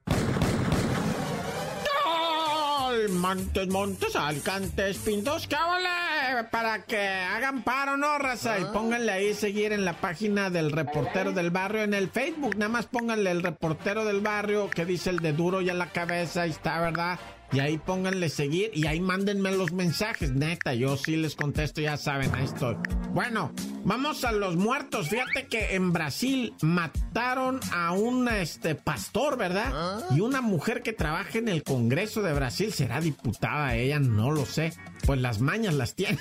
Montes, 3.11 3.69
montes, 3.69 4.17
alcantes, 4.17 4.99
pintos, 4.99 5.47
cábale, 5.47 6.49
para 6.51 6.83
que 6.83 6.99
hagan 6.99 7.63
paro, 7.63 7.97
¿no, 7.97 8.19
raza? 8.19 8.59
Y 8.59 8.65
pónganle 8.65 9.13
ahí 9.13 9.35
seguir 9.35 9.73
en 9.73 9.85
la 9.85 9.93
página 9.93 10.51
del 10.51 10.73
reportero 10.73 11.33
del 11.33 11.51
barrio 11.51 11.83
en 11.83 11.95
el 11.95 12.11
Facebook. 12.11 12.57
Nada 12.57 12.69
más 12.69 12.87
pónganle 12.87 13.31
el 13.31 13.43
reportero 13.43 14.05
del 14.05 14.21
barrio 14.21 14.69
que 14.71 14.85
dice 14.85 15.11
el 15.11 15.21
de 15.21 15.33
duro 15.33 15.61
y 15.61 15.71
a 15.71 15.75
la 15.75 15.93
cabeza, 15.93 16.47
y 16.47 16.51
está, 16.51 16.81
¿verdad? 16.81 17.19
Y 17.53 17.59
ahí 17.59 17.79
pónganle 17.79 18.29
seguir 18.29 18.71
y 18.75 18.87
ahí 18.87 19.01
mándenme 19.01 19.51
los 19.53 19.73
mensajes, 19.73 20.33
neta, 20.33 20.73
yo 20.75 20.97
sí 20.97 21.17
les 21.17 21.35
contesto, 21.35 21.81
ya 21.81 21.97
saben, 21.97 22.33
ahí 22.35 22.45
estoy. 22.45 22.77
Bueno, 23.13 23.53
vamos 23.85 24.25
a 24.25 24.31
los 24.31 24.55
muertos. 24.55 25.09
Fíjate 25.09 25.49
que 25.49 25.75
en 25.75 25.93
Brasil 25.93 26.55
mataron 26.63 27.59
a 27.73 27.93
un 27.93 28.29
este 28.29 28.77
pastor, 28.77 29.37
¿verdad? 29.37 30.05
Y 30.15 30.21
una 30.21 30.41
mujer 30.41 30.83
que 30.83 30.93
trabaja 30.93 31.39
en 31.39 31.49
el 31.49 31.65
Congreso 31.65 32.23
de 32.23 32.33
Brasil, 32.33 32.73
será 32.73 33.01
diputada 33.01 33.75
ella, 33.75 33.99
no 33.99 34.31
lo 34.31 34.47
sé. 34.47 34.73
Pues 35.07 35.21
las 35.21 35.41
mañas 35.41 35.75
las 35.75 35.95
tiene. 35.95 36.19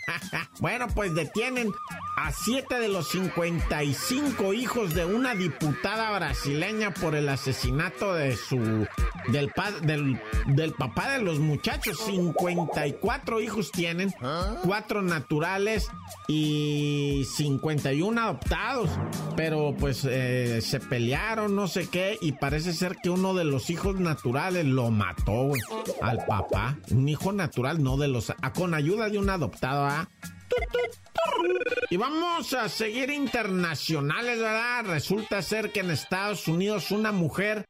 bueno, 0.60 0.86
pues 0.94 1.14
detienen 1.14 1.72
a 2.16 2.32
siete 2.32 2.80
de 2.80 2.88
los 2.88 3.08
55 3.10 4.54
hijos 4.54 4.94
de 4.94 5.04
una 5.04 5.34
diputada 5.34 6.10
brasileña 6.16 6.92
por 6.92 7.14
el 7.14 7.28
asesinato 7.28 8.14
de 8.14 8.36
su 8.36 8.86
del, 9.28 9.52
del, 9.82 10.20
del 10.46 10.72
papá 10.72 11.12
de 11.12 11.22
los 11.22 11.38
muchachos. 11.38 11.98
54 12.06 13.40
hijos 13.40 13.70
tienen, 13.70 14.12
cuatro 14.64 15.02
naturales 15.02 15.88
y 16.28 17.26
51 17.36 18.20
adoptados. 18.20 18.90
Pero 19.36 19.74
pues 19.78 20.06
eh, 20.08 20.60
se 20.62 20.80
pelearon, 20.80 21.54
no 21.54 21.68
sé 21.68 21.88
qué, 21.88 22.18
y 22.20 22.32
parece 22.32 22.72
ser 22.72 22.96
que 23.02 23.10
uno 23.10 23.34
de 23.34 23.44
los 23.44 23.70
hijos 23.70 24.00
naturales 24.00 24.64
lo 24.64 24.90
mató 24.90 25.52
al 26.00 26.24
papá. 26.24 26.78
Un 26.90 27.08
hijo 27.08 27.32
natural, 27.32 27.82
no 27.82 27.96
de 27.96 28.05
los... 28.08 28.32
con 28.54 28.74
ayuda 28.74 29.08
de 29.08 29.18
un 29.18 29.30
adoptado, 29.30 29.86
¿ah? 29.86 30.08
Y 31.90 31.96
vamos 31.96 32.52
a 32.52 32.68
seguir 32.68 33.10
internacionales, 33.10 34.38
¿verdad? 34.38 34.84
Resulta 34.86 35.42
ser 35.42 35.72
que 35.72 35.80
en 35.80 35.90
Estados 35.90 36.48
Unidos 36.48 36.90
una 36.90 37.12
mujer 37.12 37.66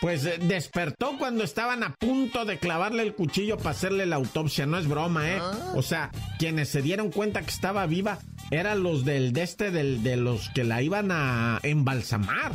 pues 0.00 0.24
eh, 0.26 0.38
despertó 0.40 1.16
cuando 1.18 1.42
estaban 1.42 1.82
a 1.82 1.94
punto 1.94 2.44
de 2.44 2.58
clavarle 2.58 3.02
el 3.02 3.14
cuchillo 3.14 3.56
para 3.56 3.70
hacerle 3.70 4.06
la 4.06 4.16
autopsia. 4.16 4.66
No 4.66 4.78
es 4.78 4.86
broma, 4.86 5.30
¿eh? 5.30 5.40
O 5.74 5.82
sea, 5.82 6.10
quienes 6.38 6.68
se 6.68 6.82
dieron 6.82 7.10
cuenta 7.10 7.42
que 7.42 7.50
estaba 7.50 7.86
viva 7.86 8.18
eran 8.50 8.82
los 8.82 9.04
del 9.04 9.32
de 9.32 9.42
este, 9.42 9.70
del, 9.70 10.02
de 10.02 10.16
los 10.16 10.50
que 10.50 10.64
la 10.64 10.82
iban 10.82 11.10
a 11.10 11.58
embalsamar. 11.62 12.52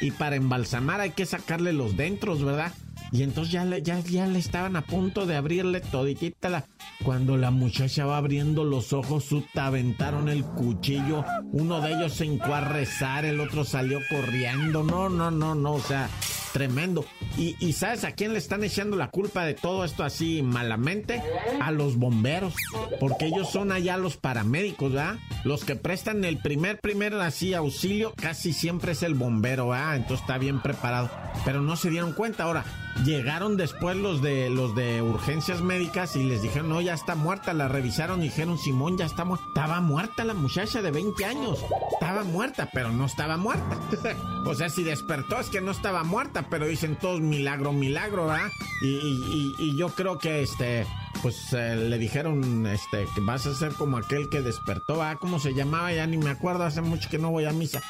Y 0.00 0.10
para 0.12 0.36
embalsamar 0.36 1.00
hay 1.00 1.10
que 1.10 1.26
sacarle 1.26 1.72
los 1.72 1.96
dentros, 1.96 2.42
¿verdad? 2.42 2.72
Y 3.12 3.22
entonces 3.22 3.52
ya 3.52 3.64
le, 3.64 3.82
ya, 3.82 4.00
ya 4.00 4.26
le 4.26 4.38
estaban 4.38 4.76
a 4.76 4.82
punto 4.82 5.26
de 5.26 5.36
abrirle 5.36 5.80
toditita 5.80 6.48
la... 6.48 6.64
Cuando 7.02 7.36
la 7.36 7.50
muchacha 7.50 8.04
va 8.04 8.18
abriendo 8.18 8.62
los 8.64 8.92
ojos, 8.92 9.24
su 9.24 9.42
aventaron 9.54 10.28
el 10.28 10.44
cuchillo. 10.44 11.24
Uno 11.52 11.80
de 11.80 11.92
ellos 11.92 12.14
se 12.14 12.26
hincó 12.26 12.54
a 12.54 12.60
rezar, 12.60 13.24
el 13.24 13.40
otro 13.40 13.64
salió 13.64 13.98
corriendo. 14.08 14.82
No, 14.82 15.08
no, 15.08 15.30
no, 15.30 15.54
no, 15.54 15.72
o 15.72 15.80
sea, 15.80 16.08
tremendo. 16.52 17.04
Y, 17.36 17.56
y, 17.58 17.72
¿sabes 17.72 18.04
a 18.04 18.12
quién 18.12 18.32
le 18.32 18.38
están 18.38 18.64
echando 18.64 18.96
la 18.96 19.08
culpa 19.08 19.44
de 19.44 19.54
todo 19.54 19.84
esto 19.84 20.04
así 20.04 20.42
malamente? 20.42 21.22
A 21.60 21.70
los 21.70 21.96
bomberos. 21.96 22.54
Porque 22.98 23.26
ellos 23.26 23.50
son 23.50 23.72
allá 23.72 23.96
los 23.96 24.16
paramédicos, 24.16 24.92
¿verdad? 24.92 25.16
Los 25.44 25.64
que 25.64 25.76
prestan 25.76 26.24
el 26.24 26.38
primer, 26.38 26.80
primer 26.80 27.14
así 27.14 27.54
auxilio, 27.54 28.12
casi 28.14 28.52
siempre 28.52 28.92
es 28.92 29.02
el 29.02 29.14
bombero, 29.14 29.68
¿verdad? 29.68 29.96
Entonces 29.96 30.20
está 30.20 30.38
bien 30.38 30.60
preparado. 30.60 31.10
Pero 31.44 31.62
no 31.62 31.76
se 31.76 31.90
dieron 31.90 32.12
cuenta. 32.12 32.44
Ahora, 32.44 32.64
llegaron 33.04 33.56
después 33.56 33.96
los 33.96 34.22
de 34.22 34.50
los 34.50 34.74
de 34.74 35.02
urgencias 35.02 35.60
médicas 35.62 36.16
y 36.16 36.24
les 36.24 36.42
dijeron, 36.42 36.68
no, 36.68 36.80
ya 36.80 36.94
está 36.94 37.14
muerta. 37.14 37.52
La 37.54 37.68
revisaron 37.68 38.20
y 38.20 38.24
dijeron, 38.24 38.58
Simón, 38.58 38.98
ya 38.98 39.06
está 39.06 39.24
muerta. 39.24 39.46
Estaba 39.48 39.80
muerta 39.80 40.24
la 40.24 40.34
muchacha 40.34 40.82
de 40.82 40.90
20 40.90 41.24
años. 41.24 41.64
Estaba 41.92 42.24
muerta, 42.24 42.68
pero 42.72 42.90
no 42.90 43.06
estaba 43.06 43.36
muerta. 43.36 43.78
o 44.46 44.54
sea, 44.54 44.68
si 44.68 44.82
despertó 44.82 45.38
es 45.40 45.48
que 45.48 45.60
no 45.60 45.70
estaba 45.70 46.04
muerta, 46.04 46.46
pero 46.50 46.66
dicen 46.66 46.96
todos 46.96 47.20
milagro, 47.20 47.72
milagro, 47.72 48.26
¿verdad? 48.26 48.50
Y, 48.82 48.88
y, 48.88 49.54
y, 49.58 49.64
y 49.64 49.76
yo 49.76 49.88
creo 49.90 50.18
que 50.18 50.42
este 50.42 50.86
pues 51.22 51.52
eh, 51.52 51.76
le 51.76 51.98
dijeron 51.98 52.66
este 52.66 53.06
que 53.14 53.20
vas 53.20 53.46
a 53.46 53.54
ser 53.54 53.72
como 53.74 53.98
aquel 53.98 54.28
que 54.28 54.40
despertó, 54.40 55.02
¿ah? 55.02 55.16
¿Cómo 55.20 55.38
se 55.38 55.54
llamaba? 55.54 55.92
Ya 55.92 56.06
ni 56.06 56.16
me 56.16 56.30
acuerdo, 56.30 56.64
hace 56.64 56.80
mucho 56.80 57.08
que 57.10 57.18
no 57.18 57.30
voy 57.30 57.44
a 57.44 57.52
misa. 57.52 57.82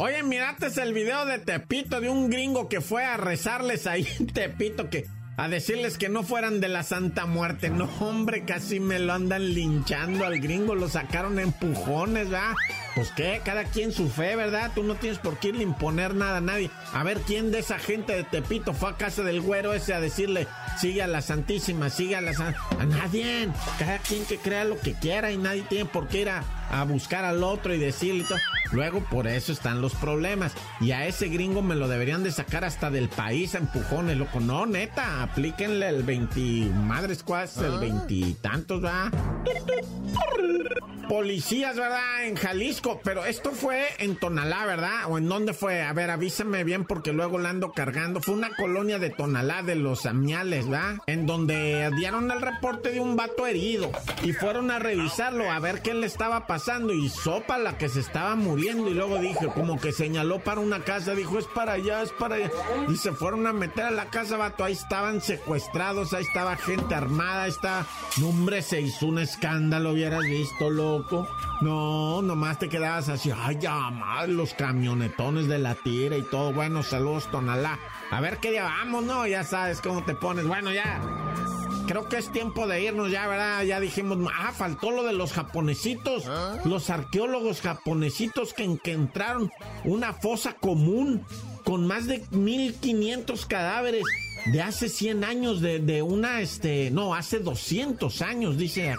Oye, 0.00 0.22
miraste 0.22 0.68
el 0.80 0.92
video 0.94 1.26
de 1.26 1.40
Tepito 1.40 2.00
de 2.00 2.08
un 2.08 2.30
gringo 2.30 2.68
que 2.68 2.80
fue 2.80 3.04
a 3.04 3.16
rezarles 3.16 3.88
ahí 3.88 4.04
Tepito 4.32 4.90
que 4.90 5.06
a 5.36 5.48
decirles 5.48 5.98
que 5.98 6.08
no 6.08 6.22
fueran 6.22 6.60
de 6.60 6.68
la 6.68 6.84
Santa 6.84 7.26
Muerte. 7.26 7.68
No, 7.68 7.88
hombre, 7.98 8.44
casi 8.44 8.78
me 8.78 9.00
lo 9.00 9.12
andan 9.12 9.54
linchando 9.54 10.24
al 10.24 10.38
gringo, 10.38 10.76
lo 10.76 10.88
sacaron 10.88 11.40
empujones, 11.40 12.30
¿verdad? 12.30 12.54
Pues 12.94 13.10
qué, 13.12 13.40
cada 13.44 13.64
quien 13.64 13.92
su 13.92 14.08
fe, 14.08 14.34
¿verdad? 14.36 14.72
Tú 14.74 14.82
no 14.82 14.96
tienes 14.96 15.18
por 15.18 15.38
qué 15.38 15.48
irle 15.48 15.62
imponer 15.62 16.14
nada 16.14 16.38
a 16.38 16.40
nadie. 16.40 16.70
A 16.92 17.04
ver 17.04 17.20
quién 17.20 17.50
de 17.50 17.60
esa 17.60 17.78
gente 17.78 18.14
de 18.14 18.24
Tepito 18.24 18.74
fue 18.74 18.90
a 18.90 18.96
casa 18.96 19.22
del 19.22 19.40
güero 19.40 19.74
ese 19.74 19.94
a 19.94 20.00
decirle, 20.00 20.46
sigue 20.80 21.02
a 21.02 21.06
la 21.06 21.22
Santísima, 21.22 21.90
sigue 21.90 22.16
a 22.16 22.20
la 22.20 22.34
Santísima. 22.34 22.80
A 22.80 22.84
nadie. 22.86 23.48
Cada 23.78 23.98
quien 23.98 24.24
que 24.24 24.38
crea 24.38 24.64
lo 24.64 24.78
que 24.80 24.94
quiera 24.94 25.30
y 25.30 25.36
nadie 25.36 25.62
tiene 25.68 25.84
por 25.84 26.08
qué 26.08 26.22
ir 26.22 26.30
a, 26.30 26.42
a 26.70 26.84
buscar 26.84 27.24
al 27.24 27.42
otro 27.44 27.74
y 27.74 27.78
decirle 27.78 28.24
todo. 28.24 28.38
Luego 28.72 29.00
por 29.00 29.26
eso 29.26 29.52
están 29.52 29.80
los 29.80 29.94
problemas. 29.94 30.52
Y 30.80 30.92
a 30.92 31.06
ese 31.06 31.28
gringo 31.28 31.62
me 31.62 31.74
lo 31.74 31.88
deberían 31.88 32.22
de 32.22 32.32
sacar 32.32 32.64
hasta 32.64 32.90
del 32.90 33.08
país 33.08 33.54
a 33.54 33.58
empujones, 33.58 34.16
loco. 34.16 34.40
No, 34.40 34.66
neta, 34.66 35.22
aplíquenle 35.22 35.88
el 35.88 36.02
20, 36.02 36.40
madres 36.74 37.22
cuas, 37.22 37.56
el 37.58 37.78
veintitantos, 37.78 38.82
¿verdad? 38.82 39.12
Policías, 41.08 41.74
¿verdad? 41.76 42.26
En 42.26 42.36
Jalisco, 42.36 42.77
pero 43.02 43.24
esto 43.24 43.52
fue 43.52 43.86
en 43.98 44.16
Tonalá, 44.16 44.64
¿verdad? 44.64 45.06
¿O 45.08 45.18
en 45.18 45.28
dónde 45.28 45.52
fue? 45.52 45.82
A 45.82 45.92
ver, 45.92 46.10
avísame 46.10 46.64
bien 46.64 46.84
porque 46.84 47.12
luego 47.12 47.38
la 47.38 47.50
ando 47.50 47.72
cargando. 47.72 48.20
Fue 48.20 48.34
una 48.34 48.54
colonia 48.54 48.98
de 48.98 49.10
Tonalá, 49.10 49.62
de 49.62 49.74
los 49.74 50.06
Amiales, 50.06 50.68
¿verdad? 50.68 50.98
En 51.06 51.26
donde 51.26 51.90
dieron 51.96 52.30
el 52.30 52.40
reporte 52.40 52.90
de 52.92 53.00
un 53.00 53.16
vato 53.16 53.46
herido 53.46 53.90
y 54.22 54.32
fueron 54.32 54.70
a 54.70 54.78
revisarlo, 54.78 55.50
a 55.50 55.58
ver 55.58 55.82
qué 55.82 55.94
le 55.94 56.06
estaba 56.06 56.46
pasando 56.46 56.92
y 56.92 57.08
sopa 57.08 57.58
la 57.58 57.76
que 57.78 57.88
se 57.88 58.00
estaba 58.00 58.36
muriendo 58.36 58.90
y 58.90 58.94
luego 58.94 59.18
dije, 59.18 59.48
como 59.54 59.80
que 59.80 59.92
señaló 59.92 60.38
para 60.38 60.60
una 60.60 60.84
casa, 60.84 61.14
dijo, 61.14 61.38
es 61.38 61.46
para 61.46 61.72
allá, 61.72 62.02
es 62.02 62.12
para 62.12 62.36
allá. 62.36 62.50
Y 62.88 62.96
se 62.96 63.12
fueron 63.12 63.46
a 63.46 63.52
meter 63.52 63.84
a 63.84 63.90
la 63.90 64.06
casa, 64.10 64.36
vato, 64.36 64.64
ahí 64.64 64.74
estaban 64.74 65.20
secuestrados, 65.20 66.12
ahí 66.12 66.24
estaba 66.24 66.56
gente 66.56 66.94
armada, 66.94 67.44
ahí 67.44 67.50
está... 67.50 67.86
No, 68.18 68.28
hombre, 68.28 68.62
se 68.62 68.80
hizo 68.80 69.06
un 69.06 69.18
escándalo, 69.18 69.92
hubieras 69.92 70.22
visto, 70.22 70.70
loco. 70.70 71.28
No, 71.60 72.22
nomás 72.22 72.58
te 72.58 72.67
quedabas 72.68 73.08
así, 73.08 73.30
ay, 73.34 73.58
ya, 73.60 73.90
más 73.90 74.28
los 74.28 74.54
camionetones 74.54 75.48
de 75.48 75.58
la 75.58 75.74
tira 75.74 76.16
y 76.16 76.22
todo. 76.22 76.52
Bueno, 76.52 76.82
saludos, 76.82 77.30
Tonalá. 77.30 77.78
A 78.10 78.20
ver 78.20 78.38
qué 78.38 78.50
día 78.50 78.64
vamos, 78.64 79.04
¿no? 79.04 79.26
Ya 79.26 79.44
sabes 79.44 79.80
cómo 79.80 80.04
te 80.04 80.14
pones. 80.14 80.46
Bueno, 80.46 80.72
ya. 80.72 81.00
Creo 81.86 82.08
que 82.08 82.18
es 82.18 82.30
tiempo 82.30 82.66
de 82.66 82.82
irnos 82.82 83.10
ya, 83.10 83.26
¿verdad? 83.26 83.62
Ya 83.62 83.80
dijimos, 83.80 84.18
ah, 84.34 84.52
faltó 84.52 84.90
lo 84.90 85.04
de 85.04 85.14
los 85.14 85.32
japonesitos, 85.32 86.24
los 86.66 86.90
arqueólogos 86.90 87.62
japonesitos 87.62 88.52
que, 88.52 88.78
que 88.84 88.92
entraron 88.92 89.50
una 89.84 90.12
fosa 90.12 90.52
común 90.52 91.24
con 91.64 91.86
más 91.86 92.06
de 92.06 92.22
1500 92.30 93.46
cadáveres 93.46 94.04
de 94.46 94.62
hace 94.62 94.88
100 94.88 95.24
años, 95.24 95.60
de, 95.60 95.78
de, 95.78 96.02
una, 96.02 96.40
este, 96.40 96.90
no, 96.90 97.14
hace 97.14 97.38
200 97.38 98.22
años, 98.22 98.56
dice, 98.56 98.96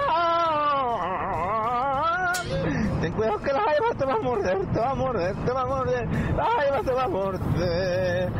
ten 3.01 3.11
cuidado 3.13 3.39
que 3.39 3.53
la 3.53 3.61
jaiba 3.61 3.89
te 3.97 4.05
va 4.05 4.13
a 4.13 4.19
morder, 4.19 4.65
te 4.67 4.79
va 4.79 4.91
a 4.91 4.95
morder, 4.95 5.35
te 5.43 5.51
va 5.51 5.61
a 5.61 5.65
morder, 5.65 6.07
la 6.35 6.45
jaiba 6.45 6.83
te 6.83 6.91
va 6.91 7.03
a 7.03 7.07
morder. 7.07 8.31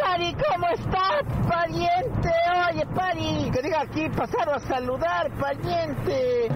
Pari, 0.00 0.34
¿cómo 0.50 0.66
estás, 0.68 1.22
pariente? 1.48 2.30
Oye, 2.70 2.86
Pari, 2.94 3.50
que 3.52 3.62
diga 3.62 3.82
aquí, 3.82 4.08
pasaron 4.08 4.54
a 4.56 4.60
saludar, 4.60 5.30
pariente. 5.40 6.48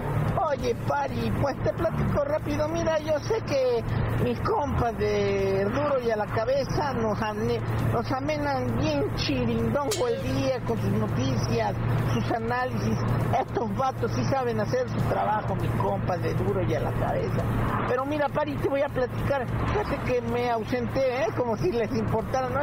Oye, 0.51 0.75
Pari, 0.87 1.31
pues 1.41 1.55
te 1.63 1.73
platico 1.73 2.23
rápido. 2.25 2.67
Mira, 2.69 2.99
yo 2.99 3.17
sé 3.19 3.41
que 3.41 3.83
mis 4.23 4.39
compas 4.41 4.97
de 4.97 5.65
Duro 5.65 5.99
y 6.05 6.11
a 6.11 6.15
la 6.17 6.25
cabeza 6.27 6.93
nos, 6.93 7.19
ane- 7.21 7.59
nos 7.93 8.09
amenan 8.11 8.77
bien 8.77 9.03
chirindongo 9.15 10.07
el 10.07 10.21
día 10.35 10.59
con 10.67 10.77
sus 10.79 10.91
noticias, 10.91 11.73
sus 12.13 12.31
análisis. 12.31 12.97
Estos 13.39 13.75
vatos 13.77 14.11
sí 14.15 14.23
saben 14.25 14.59
hacer 14.59 14.89
su 14.89 14.99
trabajo, 15.09 15.55
mis 15.55 15.71
compas 15.71 16.21
de 16.21 16.33
Duro 16.35 16.61
y 16.63 16.73
a 16.73 16.79
la 16.81 16.91
cabeza. 16.93 17.41
Pero 17.87 18.05
mira, 18.05 18.27
Pari, 18.29 18.55
te 18.57 18.69
voy 18.69 18.81
a 18.81 18.89
platicar. 18.89 19.45
Fíjate 19.67 19.97
que 20.11 20.21
me 20.21 20.49
ausenté, 20.49 21.23
¿eh? 21.23 21.27
Como 21.37 21.57
si 21.57 21.71
les 21.71 21.91
importara, 21.95 22.49
¿no? 22.49 22.59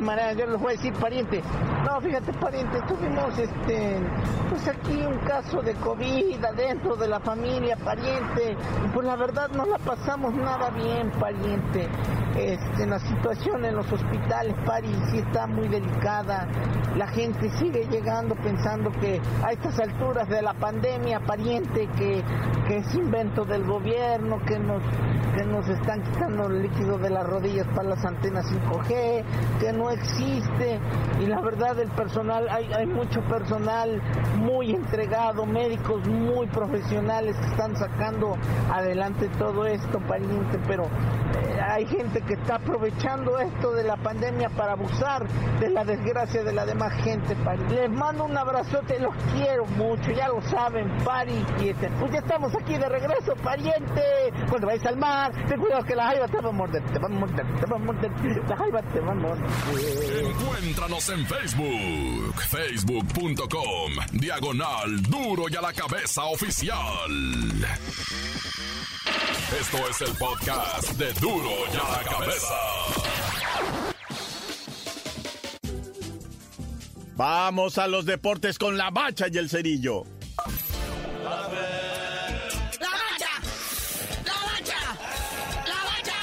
Todas 0.00 0.16
maneras, 0.16 0.36
yo 0.36 0.46
les 0.46 0.60
voy 0.60 0.72
a 0.72 0.76
decir, 0.76 0.92
pariente. 0.94 1.42
No, 1.84 2.00
fíjate, 2.00 2.32
pariente, 2.34 2.80
tuvimos 2.88 3.38
este, 3.38 4.00
pues 4.48 4.68
aquí 4.68 5.04
un 5.04 5.18
caso 5.26 5.60
de 5.62 5.74
COVID 5.74 6.44
adentro 6.44 6.96
de 6.96 7.08
la 7.08 7.20
familia, 7.20 7.76
pariente. 7.76 8.56
Pues 8.94 9.06
la 9.06 9.16
verdad 9.16 9.50
no 9.50 9.66
la 9.66 9.78
pasamos 9.78 10.34
nada 10.34 10.70
bien, 10.70 11.10
pariente. 11.12 11.88
Este, 12.36 12.86
la 12.86 12.98
situación 13.00 13.64
en 13.64 13.76
los 13.76 13.90
hospitales, 13.92 14.54
pari, 14.64 14.88
sí 15.10 15.18
está 15.18 15.46
muy 15.46 15.68
delicada. 15.68 16.46
La 16.96 17.08
gente 17.08 17.50
sigue 17.58 17.86
llegando 17.90 18.34
pensando 18.36 18.90
que 18.92 19.20
a 19.44 19.52
estas 19.52 19.78
alturas 19.80 20.28
de 20.28 20.40
la 20.42 20.54
pandemia, 20.54 21.20
pariente, 21.20 21.88
que, 21.96 22.22
que 22.68 22.78
es 22.78 22.94
invento 22.94 23.44
del 23.44 23.64
gobierno, 23.64 24.38
que 24.46 24.58
nos, 24.58 24.82
que 25.36 25.44
nos 25.44 25.68
están 25.68 26.02
quitando 26.02 26.46
el 26.46 26.62
líquido 26.62 26.98
de 26.98 27.10
las 27.10 27.26
rodillas 27.26 27.66
para 27.74 27.90
las 27.90 28.04
antenas 28.04 28.46
5G, 28.46 29.24
que 29.58 29.72
no 29.72 29.90
existe. 29.90 30.78
Y 31.20 31.26
la 31.26 31.40
verdad, 31.40 31.78
el 31.80 31.90
personal, 31.90 32.48
hay, 32.48 32.72
hay 32.72 32.86
mucho 32.86 33.22
personal 33.22 34.00
muy 34.36 34.70
entregado, 34.70 35.46
médicos 35.46 36.06
muy 36.08 36.46
profesionales 36.46 37.36
que 37.36 37.46
están 37.46 37.76
sacando 37.76 38.36
adelante 38.72 39.28
todo 39.38 39.66
esto, 39.66 39.98
pariente, 40.00 40.58
pero 40.66 40.84
eh, 40.84 41.60
hay 41.60 41.86
gente 41.86 42.19
que 42.22 42.34
está 42.34 42.56
aprovechando 42.56 43.38
esto 43.38 43.72
de 43.72 43.84
la 43.84 43.96
pandemia 43.96 44.48
para 44.50 44.72
abusar 44.72 45.26
de 45.58 45.70
la 45.70 45.84
desgracia 45.84 46.42
de 46.42 46.52
la 46.52 46.64
demás 46.66 46.92
gente. 47.02 47.36
Les 47.70 47.90
mando 47.90 48.24
un 48.24 48.36
abrazote, 48.36 48.98
los 48.98 49.14
quiero 49.34 49.66
mucho, 49.66 50.10
ya 50.12 50.28
lo 50.28 50.40
saben, 50.42 50.88
pari, 51.04 51.44
pues 51.98 52.12
ya 52.12 52.18
estamos 52.18 52.52
aquí 52.54 52.74
de 52.74 52.88
regreso, 52.88 53.34
pariente. 53.42 54.02
Cuando 54.48 54.66
vayas 54.66 54.86
al 54.86 54.96
mar, 54.96 55.32
ten 55.48 55.60
cuidado 55.60 55.84
que 55.84 55.94
la 55.94 56.06
jaiba 56.06 56.28
te 56.28 56.40
va 56.40 56.48
a 56.48 56.52
morder, 56.52 56.84
te 56.92 56.98
va 56.98 57.06
a 57.06 57.10
morder, 57.10 57.60
te 57.60 57.66
va 57.66 57.76
a 57.76 57.78
morder, 57.78 58.10
la 58.48 58.56
jaiba 58.56 58.82
te 58.82 59.00
va 59.00 59.12
a 59.12 59.14
morder. 59.14 59.46
Encuéntranos 60.24 61.08
en 61.10 61.26
Facebook, 61.26 62.34
facebook.com, 62.48 63.92
diagonal 64.12 65.02
duro 65.02 65.44
y 65.48 65.56
a 65.56 65.60
la 65.60 65.72
cabeza 65.72 66.24
oficial. 66.24 67.10
Esto 69.58 69.78
es 69.88 70.00
el 70.02 70.16
podcast 70.16 70.92
de 70.92 71.12
duro 71.14 71.50
y 71.72 71.76
a 71.76 71.90
la 71.90 72.04
cabeza. 72.08 72.54
Vamos 77.16 77.76
a 77.78 77.88
los 77.88 78.06
deportes 78.06 78.58
con 78.58 78.78
la 78.78 78.90
bacha 78.90 79.26
y 79.30 79.38
el 79.38 79.50
cerillo. 79.50 80.04
¡La 81.24 81.30
bacha! 81.30 81.58
¡La 84.24 84.34
bacha! 84.46 84.78
¡La 85.66 85.84
bacha! 85.84 86.18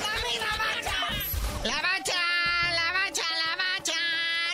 ¡Dame 0.00 0.34
la 0.40 0.52
bacha! 0.58 0.98
¡La 1.62 1.76
bacha! 1.80 2.20
¡La 2.74 2.92
bacha! 2.92 3.26
¡La 3.38 3.56
bacha! 3.56 4.00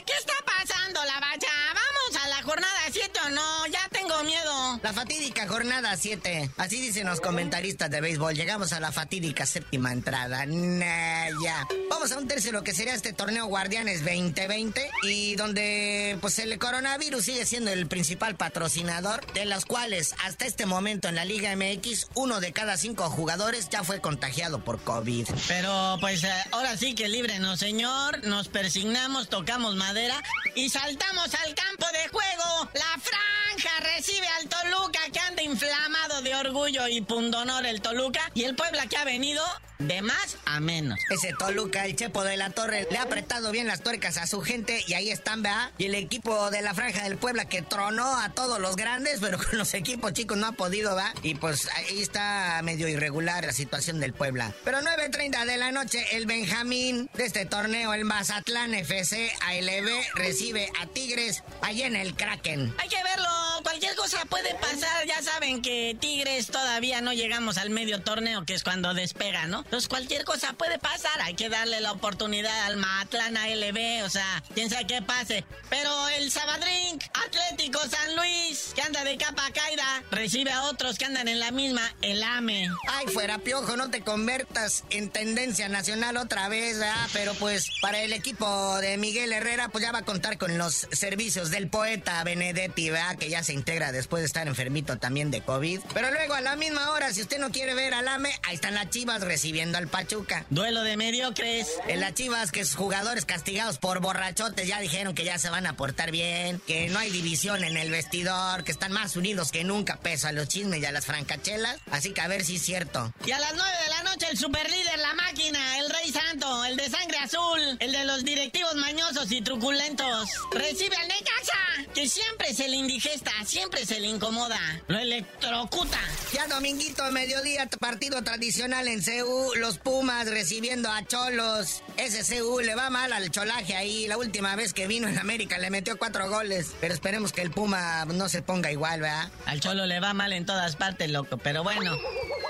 ¿Qué 0.04 0.12
está 0.12 0.34
pasando, 0.44 1.00
la 1.04 1.20
bacha? 1.20 1.48
¿Vamos 1.74 2.22
a 2.22 2.28
la 2.28 2.42
jornada 2.42 2.80
7 2.92 3.18
o 3.26 3.30
no? 3.30 3.66
Ya 3.68 3.88
tengo 3.90 4.22
miedo. 4.24 4.78
La 4.82 4.92
fatídica 4.92 5.39
jornada 5.50 5.96
7. 5.96 6.50
Así 6.56 6.80
dicen 6.80 7.06
los 7.06 7.20
comentaristas 7.20 7.90
de 7.90 8.00
béisbol. 8.00 8.34
Llegamos 8.34 8.72
a 8.72 8.78
la 8.78 8.92
fatídica 8.92 9.44
séptima 9.46 9.92
entrada. 9.92 10.46
Nah, 10.46 11.28
ya. 11.42 11.66
A 12.00 12.16
un 12.16 12.26
tercio 12.26 12.50
lo 12.50 12.64
que 12.64 12.72
sería 12.72 12.94
este 12.94 13.12
torneo 13.12 13.44
Guardianes 13.44 14.02
2020 14.02 14.90
y 15.02 15.36
donde 15.36 16.16
pues 16.22 16.38
el 16.38 16.58
coronavirus 16.58 17.22
sigue 17.22 17.44
siendo 17.44 17.70
el 17.70 17.88
principal 17.88 18.36
patrocinador, 18.36 19.20
de 19.34 19.44
los 19.44 19.66
cuales 19.66 20.14
hasta 20.24 20.46
este 20.46 20.64
momento 20.64 21.08
en 21.08 21.16
la 21.16 21.26
Liga 21.26 21.54
MX 21.54 22.06
uno 22.14 22.40
de 22.40 22.54
cada 22.54 22.78
cinco 22.78 23.10
jugadores 23.10 23.68
ya 23.68 23.84
fue 23.84 24.00
contagiado 24.00 24.64
por 24.64 24.80
COVID. 24.82 25.28
Pero 25.46 25.98
pues 26.00 26.24
eh, 26.24 26.32
ahora 26.52 26.74
sí 26.78 26.94
que 26.94 27.06
líbrenos, 27.06 27.58
señor. 27.60 28.24
Nos 28.24 28.48
persignamos, 28.48 29.28
tocamos 29.28 29.76
madera 29.76 30.22
y 30.54 30.70
saltamos 30.70 31.34
al 31.34 31.54
campo 31.54 31.86
de 31.92 32.08
juego. 32.08 32.70
La 32.72 32.98
franja 32.98 33.94
recibe 33.94 34.26
al 34.40 34.48
Toluca 34.48 35.00
que 35.12 35.20
anda 35.20 35.42
inflamado 35.42 36.22
de 36.22 36.34
orgullo 36.34 36.88
y 36.88 37.02
pundonor 37.02 37.66
el 37.66 37.82
Toluca 37.82 38.30
y 38.32 38.44
el 38.44 38.56
Puebla 38.56 38.86
que 38.86 38.96
ha 38.96 39.04
venido 39.04 39.42
de 39.80 40.02
más 40.02 40.36
a 40.44 40.60
menos. 40.60 40.98
Ese 41.10 41.32
Toluca, 41.38 41.84
el 41.84 41.96
Chepo 41.96 42.22
de 42.22 42.36
la 42.36 42.50
Torre, 42.50 42.86
le 42.90 42.98
ha 42.98 43.02
apretado 43.02 43.50
bien 43.50 43.66
las 43.66 43.82
tuercas 43.82 44.16
a 44.18 44.26
su 44.26 44.40
gente 44.42 44.84
y 44.86 44.94
ahí 44.94 45.10
están, 45.10 45.42
¿verdad? 45.42 45.70
Y 45.78 45.86
el 45.86 45.94
equipo 45.94 46.50
de 46.50 46.62
la 46.62 46.74
Franja 46.74 47.02
del 47.04 47.16
Puebla 47.16 47.46
que 47.46 47.62
tronó 47.62 48.18
a 48.18 48.30
todos 48.30 48.60
los 48.60 48.76
grandes, 48.76 49.20
pero 49.20 49.38
con 49.38 49.58
los 49.58 49.74
equipos 49.74 50.12
chicos 50.12 50.36
no 50.36 50.46
ha 50.46 50.52
podido, 50.52 50.94
¿va? 50.94 51.12
Y 51.22 51.34
pues 51.34 51.68
ahí 51.74 52.00
está 52.00 52.60
medio 52.62 52.88
irregular 52.88 53.44
la 53.44 53.52
situación 53.52 54.00
del 54.00 54.12
Puebla. 54.12 54.52
Pero 54.64 54.78
9.30 54.78 55.46
de 55.46 55.56
la 55.56 55.72
noche, 55.72 56.04
el 56.12 56.26
Benjamín 56.26 57.08
de 57.14 57.24
este 57.24 57.46
torneo, 57.46 57.94
el 57.94 58.04
Mazatlán 58.04 58.74
FC 58.74 59.32
ALB, 59.40 59.88
recibe 60.14 60.70
a 60.80 60.86
Tigres 60.86 61.42
allá 61.62 61.86
en 61.86 61.96
el 61.96 62.14
Kraken. 62.14 62.74
Hay 62.78 62.88
que 62.88 63.02
verlo, 63.02 63.28
cualquier 63.62 63.94
cosa 63.96 64.24
puede 64.26 64.54
pasar. 64.54 65.06
Ya 65.06 65.22
saben 65.22 65.62
que 65.62 65.96
Tigres 66.00 66.48
todavía 66.48 67.00
no 67.00 67.12
llegamos 67.12 67.58
al 67.58 67.70
medio 67.70 68.02
torneo, 68.02 68.44
que 68.44 68.54
es 68.54 68.62
cuando 68.62 68.94
despega, 68.94 69.46
¿no? 69.46 69.60
Entonces 69.60 69.88
cualquier 69.88 70.24
cosa 70.24 70.52
puede 70.54 70.78
pasar, 70.78 71.20
hay 71.22 71.34
que 71.34 71.48
darle 71.48 71.80
la 71.80 71.92
oportunidad 71.92 72.66
al 72.66 72.76
Matlán 72.76 73.36
ALB, 73.36 74.04
o 74.04 74.10
sea, 74.10 74.42
quién 74.54 74.70
sabe 74.70 74.86
qué 74.86 75.02
pase. 75.02 75.44
Pero 75.68 76.08
el 76.10 76.30
Sabadrink, 76.30 77.04
Atlético 77.14 77.80
San 77.88 78.16
Luis, 78.16 78.72
que 78.74 78.82
anda 78.82 79.04
de 79.04 79.16
capa 79.16 79.50
caída, 79.52 80.02
recibe 80.10 80.50
a 80.52 80.64
otros 80.64 80.98
que 80.98 81.04
andan 81.04 81.28
en 81.28 81.40
la 81.40 81.50
misma, 81.50 81.82
el 82.02 82.22
AME. 82.22 82.68
Ay, 82.88 83.06
fuera 83.08 83.38
piojo, 83.38 83.76
no 83.76 83.90
te 83.90 84.02
convertas 84.02 84.84
en 84.90 85.10
tendencia 85.10 85.68
nacional 85.68 86.16
otra 86.16 86.48
vez, 86.48 86.78
¿verdad? 86.78 87.08
Pero 87.12 87.34
pues 87.34 87.70
para 87.80 88.00
el 88.00 88.12
equipo 88.12 88.78
de 88.78 88.96
Miguel 88.96 89.32
Herrera, 89.32 89.68
pues 89.68 89.82
ya 89.82 89.92
va 89.92 90.00
a 90.00 90.04
contar 90.04 90.38
con 90.38 90.58
los 90.58 90.86
servicios 90.92 91.50
del 91.50 91.68
poeta 91.68 92.22
Benedetti, 92.24 92.90
¿verdad? 92.90 93.16
Que 93.16 93.28
ya 93.28 93.42
integra 93.52 93.92
después 93.92 94.22
de 94.22 94.26
estar 94.26 94.46
enfermito 94.48 94.98
también 94.98 95.30
de 95.30 95.42
COVID. 95.42 95.80
Pero 95.94 96.10
luego 96.10 96.34
a 96.34 96.40
la 96.40 96.56
misma 96.56 96.90
hora, 96.90 97.12
si 97.12 97.22
usted 97.22 97.38
no 97.38 97.50
quiere 97.50 97.74
ver 97.74 97.94
al 97.94 98.08
AME, 98.08 98.30
ahí 98.42 98.54
están 98.54 98.74
las 98.74 98.90
chivas 98.90 99.22
recibiendo 99.22 99.78
al 99.78 99.88
Pachuca. 99.88 100.44
Duelo 100.50 100.82
de 100.82 100.96
mediocres. 100.96 101.68
En 101.88 102.00
las 102.00 102.14
chivas, 102.14 102.52
que 102.52 102.64
sus 102.64 102.76
jugadores 102.76 103.24
castigados 103.24 103.78
por 103.78 104.00
borrachotes 104.00 104.66
ya 104.66 104.80
dijeron 104.80 105.14
que 105.14 105.24
ya 105.24 105.38
se 105.38 105.50
van 105.50 105.66
a 105.66 105.76
portar 105.76 106.10
bien, 106.10 106.60
que 106.66 106.88
no 106.88 106.98
hay 106.98 107.10
división 107.10 107.64
en 107.64 107.76
el 107.76 107.90
vestidor, 107.90 108.64
que 108.64 108.72
están 108.72 108.92
más 108.92 109.16
unidos 109.16 109.50
que 109.50 109.64
nunca, 109.64 109.96
peso 109.96 110.28
a 110.28 110.32
los 110.32 110.48
chismes 110.48 110.80
y 110.80 110.84
a 110.84 110.92
las 110.92 111.06
francachelas. 111.06 111.78
Así 111.90 112.12
que 112.12 112.20
a 112.20 112.28
ver 112.28 112.44
si 112.44 112.56
es 112.56 112.62
cierto. 112.62 113.12
Y 113.24 113.30
a 113.32 113.38
las 113.38 113.54
nueve 113.54 113.76
de 113.84 113.90
la 113.90 114.02
noche, 114.02 114.26
el 114.30 114.38
superlíder, 114.38 114.98
la 114.98 115.14
máquina, 115.14 115.78
el 115.78 115.90
rey 115.90 116.12
santo, 116.12 116.64
el 116.64 116.76
de 116.76 116.88
sangre 116.88 117.18
azul, 117.18 117.60
el 117.78 117.92
de 117.92 118.04
los 118.04 118.24
directivos 118.24 118.74
mañosos 118.76 119.30
y 119.30 119.42
truculentos, 119.42 120.28
recibe 120.52 120.96
al 120.96 121.08
Necaxa, 121.08 121.92
que 121.94 122.08
siempre 122.08 122.54
se 122.54 122.68
le 122.68 122.76
indigesta, 122.76 123.32
siempre 123.44 123.84
se 123.86 124.00
le 124.00 124.08
incomoda, 124.08 124.58
lo 124.88 124.98
electrocuta. 124.98 125.98
Ya 126.32 126.46
dominguito, 126.46 127.10
mediodía, 127.12 127.68
partido 127.78 128.22
tradicional 128.22 128.88
en 128.88 129.02
CEU 129.02 129.54
los 129.56 129.78
Pumas 129.78 130.28
recibiendo 130.28 130.90
a 130.90 131.04
Cholos. 131.06 131.82
SCU 131.96 132.60
le 132.60 132.74
va 132.74 132.90
mal 132.90 133.12
al 133.12 133.30
cholaje 133.30 133.74
ahí. 133.74 134.06
La 134.06 134.16
última 134.16 134.56
vez 134.56 134.72
que 134.74 134.86
vino 134.86 135.08
en 135.08 135.18
América 135.18 135.58
le 135.58 135.70
metió 135.70 135.98
cuatro 135.98 136.28
goles. 136.28 136.72
Pero 136.80 136.94
esperemos 136.94 137.32
que 137.32 137.42
el 137.42 137.50
Puma 137.50 138.04
no 138.06 138.28
se 138.28 138.42
ponga 138.42 138.70
igual, 138.70 139.00
¿verdad? 139.00 139.30
Al 139.46 139.60
Cholo 139.60 139.86
le 139.86 140.00
va 140.00 140.14
mal 140.14 140.32
en 140.32 140.46
todas 140.46 140.76
partes, 140.76 141.10
loco. 141.10 141.38
Pero 141.38 141.62
bueno. 141.62 141.96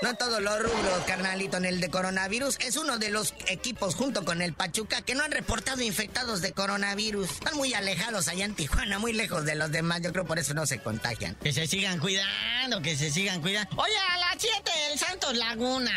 No 0.01 0.15
todos 0.15 0.41
los 0.41 0.59
rubros, 0.63 1.03
carnalito, 1.05 1.57
en 1.57 1.65
el 1.65 1.79
de 1.79 1.91
coronavirus. 1.91 2.57
Es 2.61 2.75
uno 2.75 2.97
de 2.97 3.09
los 3.09 3.35
equipos 3.47 3.93
junto 3.93 4.25
con 4.25 4.41
el 4.41 4.53
Pachuca 4.53 5.03
que 5.03 5.13
no 5.13 5.23
han 5.23 5.31
reportado 5.31 5.83
infectados 5.83 6.41
de 6.41 6.53
coronavirus. 6.53 7.29
Están 7.29 7.55
muy 7.55 7.75
alejados 7.75 8.27
allá 8.27 8.45
en 8.45 8.55
Tijuana, 8.55 8.97
muy 8.97 9.13
lejos 9.13 9.45
de 9.45 9.53
los 9.53 9.71
demás. 9.71 10.01
Yo 10.01 10.11
creo 10.11 10.25
por 10.25 10.39
eso 10.39 10.55
no 10.55 10.65
se 10.65 10.79
contagian. 10.79 11.35
Que 11.35 11.53
se 11.53 11.67
sigan 11.67 11.99
cuidando, 11.99 12.81
que 12.81 12.95
se 12.95 13.11
sigan 13.11 13.41
cuidando. 13.41 13.69
Oye, 13.75 13.93
7 14.41 14.71
el 14.91 14.97
Santos 14.97 15.37
Laguna. 15.37 15.91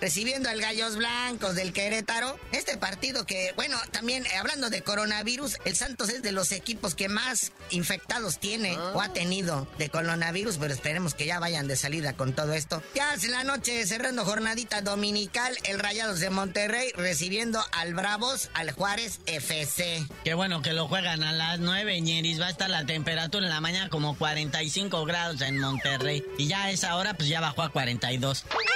Recibiendo 0.00 0.48
al 0.48 0.60
Gallos 0.60 0.94
Blancos 0.94 1.56
del 1.56 1.72
Querétaro. 1.72 2.38
Este 2.52 2.76
partido 2.76 3.26
que, 3.26 3.52
bueno, 3.56 3.76
también 3.90 4.24
eh, 4.26 4.36
hablando 4.38 4.70
de 4.70 4.82
coronavirus, 4.82 5.58
el 5.64 5.74
Santos 5.74 6.10
es 6.10 6.22
de 6.22 6.30
los 6.30 6.52
equipos 6.52 6.94
que 6.94 7.08
más 7.08 7.50
infectados 7.70 8.38
tiene 8.38 8.78
o 8.78 9.00
ha 9.00 9.08
tenido 9.08 9.66
de 9.76 9.88
coronavirus, 9.88 10.58
pero 10.58 10.72
esperemos 10.72 11.14
que 11.14 11.26
ya 11.26 11.40
vayan 11.40 11.66
de 11.66 11.74
salida 11.74 12.12
con 12.12 12.32
todo 12.32 12.52
esto. 12.52 12.80
Ya 12.94 13.12
en 13.14 13.30
la 13.32 13.42
noche, 13.42 13.84
cerrando 13.86 14.24
jornadita 14.24 14.80
dominical, 14.80 15.56
el 15.64 15.80
Rayados 15.80 16.20
de 16.20 16.30
Monterrey 16.30 16.92
recibiendo 16.94 17.60
al 17.72 17.94
Bravos, 17.94 18.50
al 18.54 18.70
Juárez 18.70 19.18
FC. 19.26 20.06
Qué 20.22 20.34
bueno 20.34 20.62
que 20.62 20.74
lo 20.74 20.86
juegan 20.86 21.24
a 21.24 21.32
las 21.32 21.58
9, 21.58 22.00
ñeris. 22.02 22.40
Va 22.40 22.46
a 22.46 22.50
estar 22.50 22.70
la 22.70 22.86
temperatura 22.86 23.44
en 23.44 23.50
la 23.50 23.60
mañana 23.60 23.90
como 23.90 24.16
45 24.16 25.04
grados 25.06 25.40
en 25.40 25.58
Monterrey. 25.58 26.22
Y 26.38 26.46
ya 26.46 26.64
a 26.64 26.70
esa 26.70 26.94
hora, 26.94 27.14
pues 27.14 27.28
ya 27.28 27.40
bajó 27.40 27.63
a 27.64 27.70
42. 27.70 28.73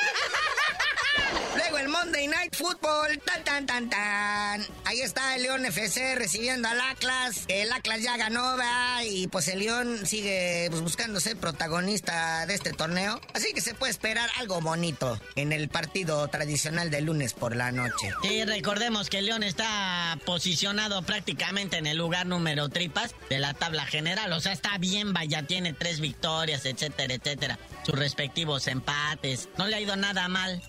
El 1.76 1.88
Monday 1.88 2.26
Night 2.28 2.56
Football, 2.56 3.20
tan 3.24 3.44
tan 3.44 3.66
tan 3.66 3.90
tan. 3.90 4.66
Ahí 4.84 5.00
está 5.00 5.36
el 5.36 5.42
León 5.42 5.64
FC 5.66 6.14
recibiendo 6.14 6.66
al 6.66 6.80
Atlas. 6.80 7.44
El 7.48 7.70
Atlas 7.72 8.02
ya 8.02 8.16
ganó, 8.16 8.56
¿verdad? 8.56 9.02
Y 9.04 9.28
pues 9.28 9.48
el 9.48 9.60
León 9.60 10.06
sigue 10.06 10.66
pues, 10.70 10.80
buscando 10.80 11.20
ser 11.20 11.36
protagonista 11.36 12.46
de 12.46 12.54
este 12.54 12.72
torneo. 12.72 13.20
Así 13.34 13.52
que 13.52 13.60
se 13.60 13.74
puede 13.74 13.90
esperar 13.90 14.28
algo 14.38 14.60
bonito 14.60 15.20
en 15.36 15.52
el 15.52 15.68
partido 15.68 16.26
tradicional 16.28 16.90
de 16.90 17.02
lunes 17.02 17.34
por 17.34 17.54
la 17.54 17.70
noche. 17.70 18.12
Sí, 18.22 18.44
recordemos 18.44 19.10
que 19.10 19.18
el 19.18 19.26
León 19.26 19.42
está 19.42 20.18
posicionado 20.24 21.02
prácticamente 21.02 21.76
en 21.76 21.86
el 21.86 21.98
lugar 21.98 22.26
número 22.26 22.70
tripas 22.70 23.14
de 23.28 23.38
la 23.38 23.54
tabla 23.54 23.84
general. 23.84 24.32
O 24.32 24.40
sea, 24.40 24.52
está 24.52 24.78
bien, 24.78 25.12
vaya, 25.12 25.42
tiene 25.42 25.74
tres 25.74 26.00
victorias, 26.00 26.64
etcétera, 26.64 27.14
etcétera. 27.14 27.58
Sus 27.84 27.94
respectivos 27.94 28.66
empates. 28.66 29.48
No 29.58 29.66
le 29.66 29.76
ha 29.76 29.80
ido 29.80 29.96
nada 29.96 30.28
mal. 30.28 30.62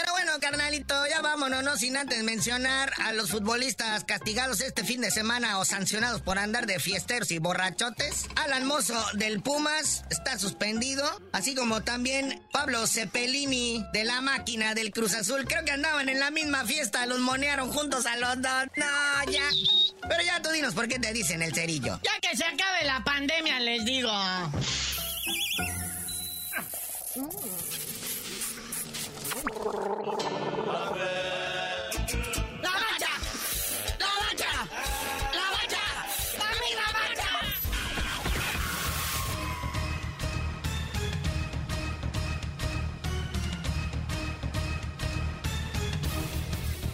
Pero 0.00 0.12
bueno, 0.12 0.32
carnalito, 0.40 0.94
ya 1.08 1.20
vámonos, 1.20 1.62
no 1.62 1.76
sin 1.76 1.94
antes 1.94 2.22
mencionar 2.22 2.90
a 3.04 3.12
los 3.12 3.30
futbolistas 3.30 4.04
castigados 4.04 4.62
este 4.62 4.82
fin 4.82 5.02
de 5.02 5.10
semana 5.10 5.58
o 5.58 5.66
sancionados 5.66 6.22
por 6.22 6.38
andar 6.38 6.64
de 6.64 6.80
fiesteros 6.80 7.30
y 7.30 7.38
borrachotes. 7.38 8.24
Alan 8.36 8.66
Mozo 8.66 8.98
del 9.14 9.42
Pumas 9.42 10.04
está 10.08 10.38
suspendido, 10.38 11.04
así 11.32 11.54
como 11.54 11.82
también 11.82 12.42
Pablo 12.50 12.86
Cepelini 12.86 13.84
de 13.92 14.04
la 14.04 14.22
máquina 14.22 14.74
del 14.74 14.90
Cruz 14.90 15.14
Azul. 15.14 15.44
Creo 15.46 15.66
que 15.66 15.72
andaban 15.72 16.08
en 16.08 16.18
la 16.18 16.30
misma 16.30 16.64
fiesta, 16.64 17.04
los 17.04 17.18
monearon 17.18 17.70
juntos 17.70 18.06
a 18.06 18.16
los 18.16 18.40
dos. 18.40 18.66
No, 18.76 19.30
ya. 19.30 19.50
Pero 20.08 20.22
ya 20.22 20.40
tú 20.40 20.48
dinos 20.50 20.72
por 20.72 20.88
qué 20.88 20.98
te 20.98 21.12
dicen 21.12 21.42
el 21.42 21.54
cerillo. 21.54 22.00
Ya 22.02 22.18
que 22.26 22.34
se 22.34 22.44
acabe 22.44 22.84
la 22.84 23.04
pandemia, 23.04 23.60
les 23.60 23.84
digo. 23.84 24.10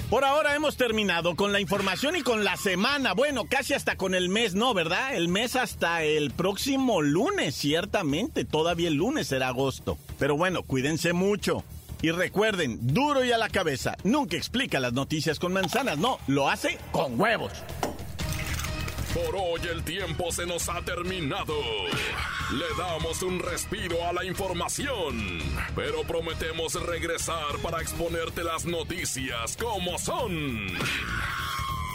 Por 0.09 0.25
ahora 0.25 0.55
hemos 0.55 0.77
terminado 0.77 1.35
con 1.35 1.53
la 1.53 1.61
información 1.61 2.17
y 2.17 2.23
con 2.23 2.45
la 2.45 2.57
semana. 2.57 3.13
Bueno, 3.13 3.45
casi 3.51 3.75
hasta 3.75 3.97
con 3.97 4.15
el 4.15 4.29
mes, 4.29 4.55
¿no? 4.55 4.73
¿Verdad? 4.73 5.15
El 5.15 5.29
mes 5.29 5.57
hasta 5.57 6.05
el 6.05 6.31
próximo 6.31 7.03
lunes, 7.03 7.55
ciertamente. 7.55 8.45
Todavía 8.45 8.89
el 8.89 8.95
lunes 8.95 9.27
será 9.27 9.49
agosto. 9.49 9.99
Pero 10.19 10.37
bueno, 10.37 10.63
cuídense 10.63 11.13
mucho. 11.13 11.65
Y 12.03 12.11
recuerden, 12.11 12.79
duro 12.83 13.25
y 13.25 13.33
a 13.33 13.39
la 13.39 13.49
cabeza, 13.49 13.97
nunca 14.05 14.37
explica 14.37 14.81
las 14.81 14.93
noticias 14.93 15.39
con 15.39 15.53
manzanas, 15.53 15.99
no, 15.99 16.19
lo 16.27 16.49
hace 16.49 16.79
con 16.93 17.19
huevos. 17.19 17.53
Por 19.15 19.35
hoy 19.35 19.61
el 19.73 19.83
tiempo 19.83 20.31
se 20.31 20.45
nos 20.45 20.69
ha 20.69 20.83
terminado. 20.83 21.55
Le 22.53 22.67
damos 22.79 23.23
un 23.23 23.41
respiro 23.41 24.07
a 24.07 24.13
la 24.13 24.25
información, 24.27 25.39
pero 25.75 26.03
prometemos 26.03 26.75
regresar 26.75 27.57
para 27.63 27.81
exponerte 27.81 28.45
las 28.45 28.67
noticias 28.67 29.57
como 29.57 29.99
son. 29.99 30.67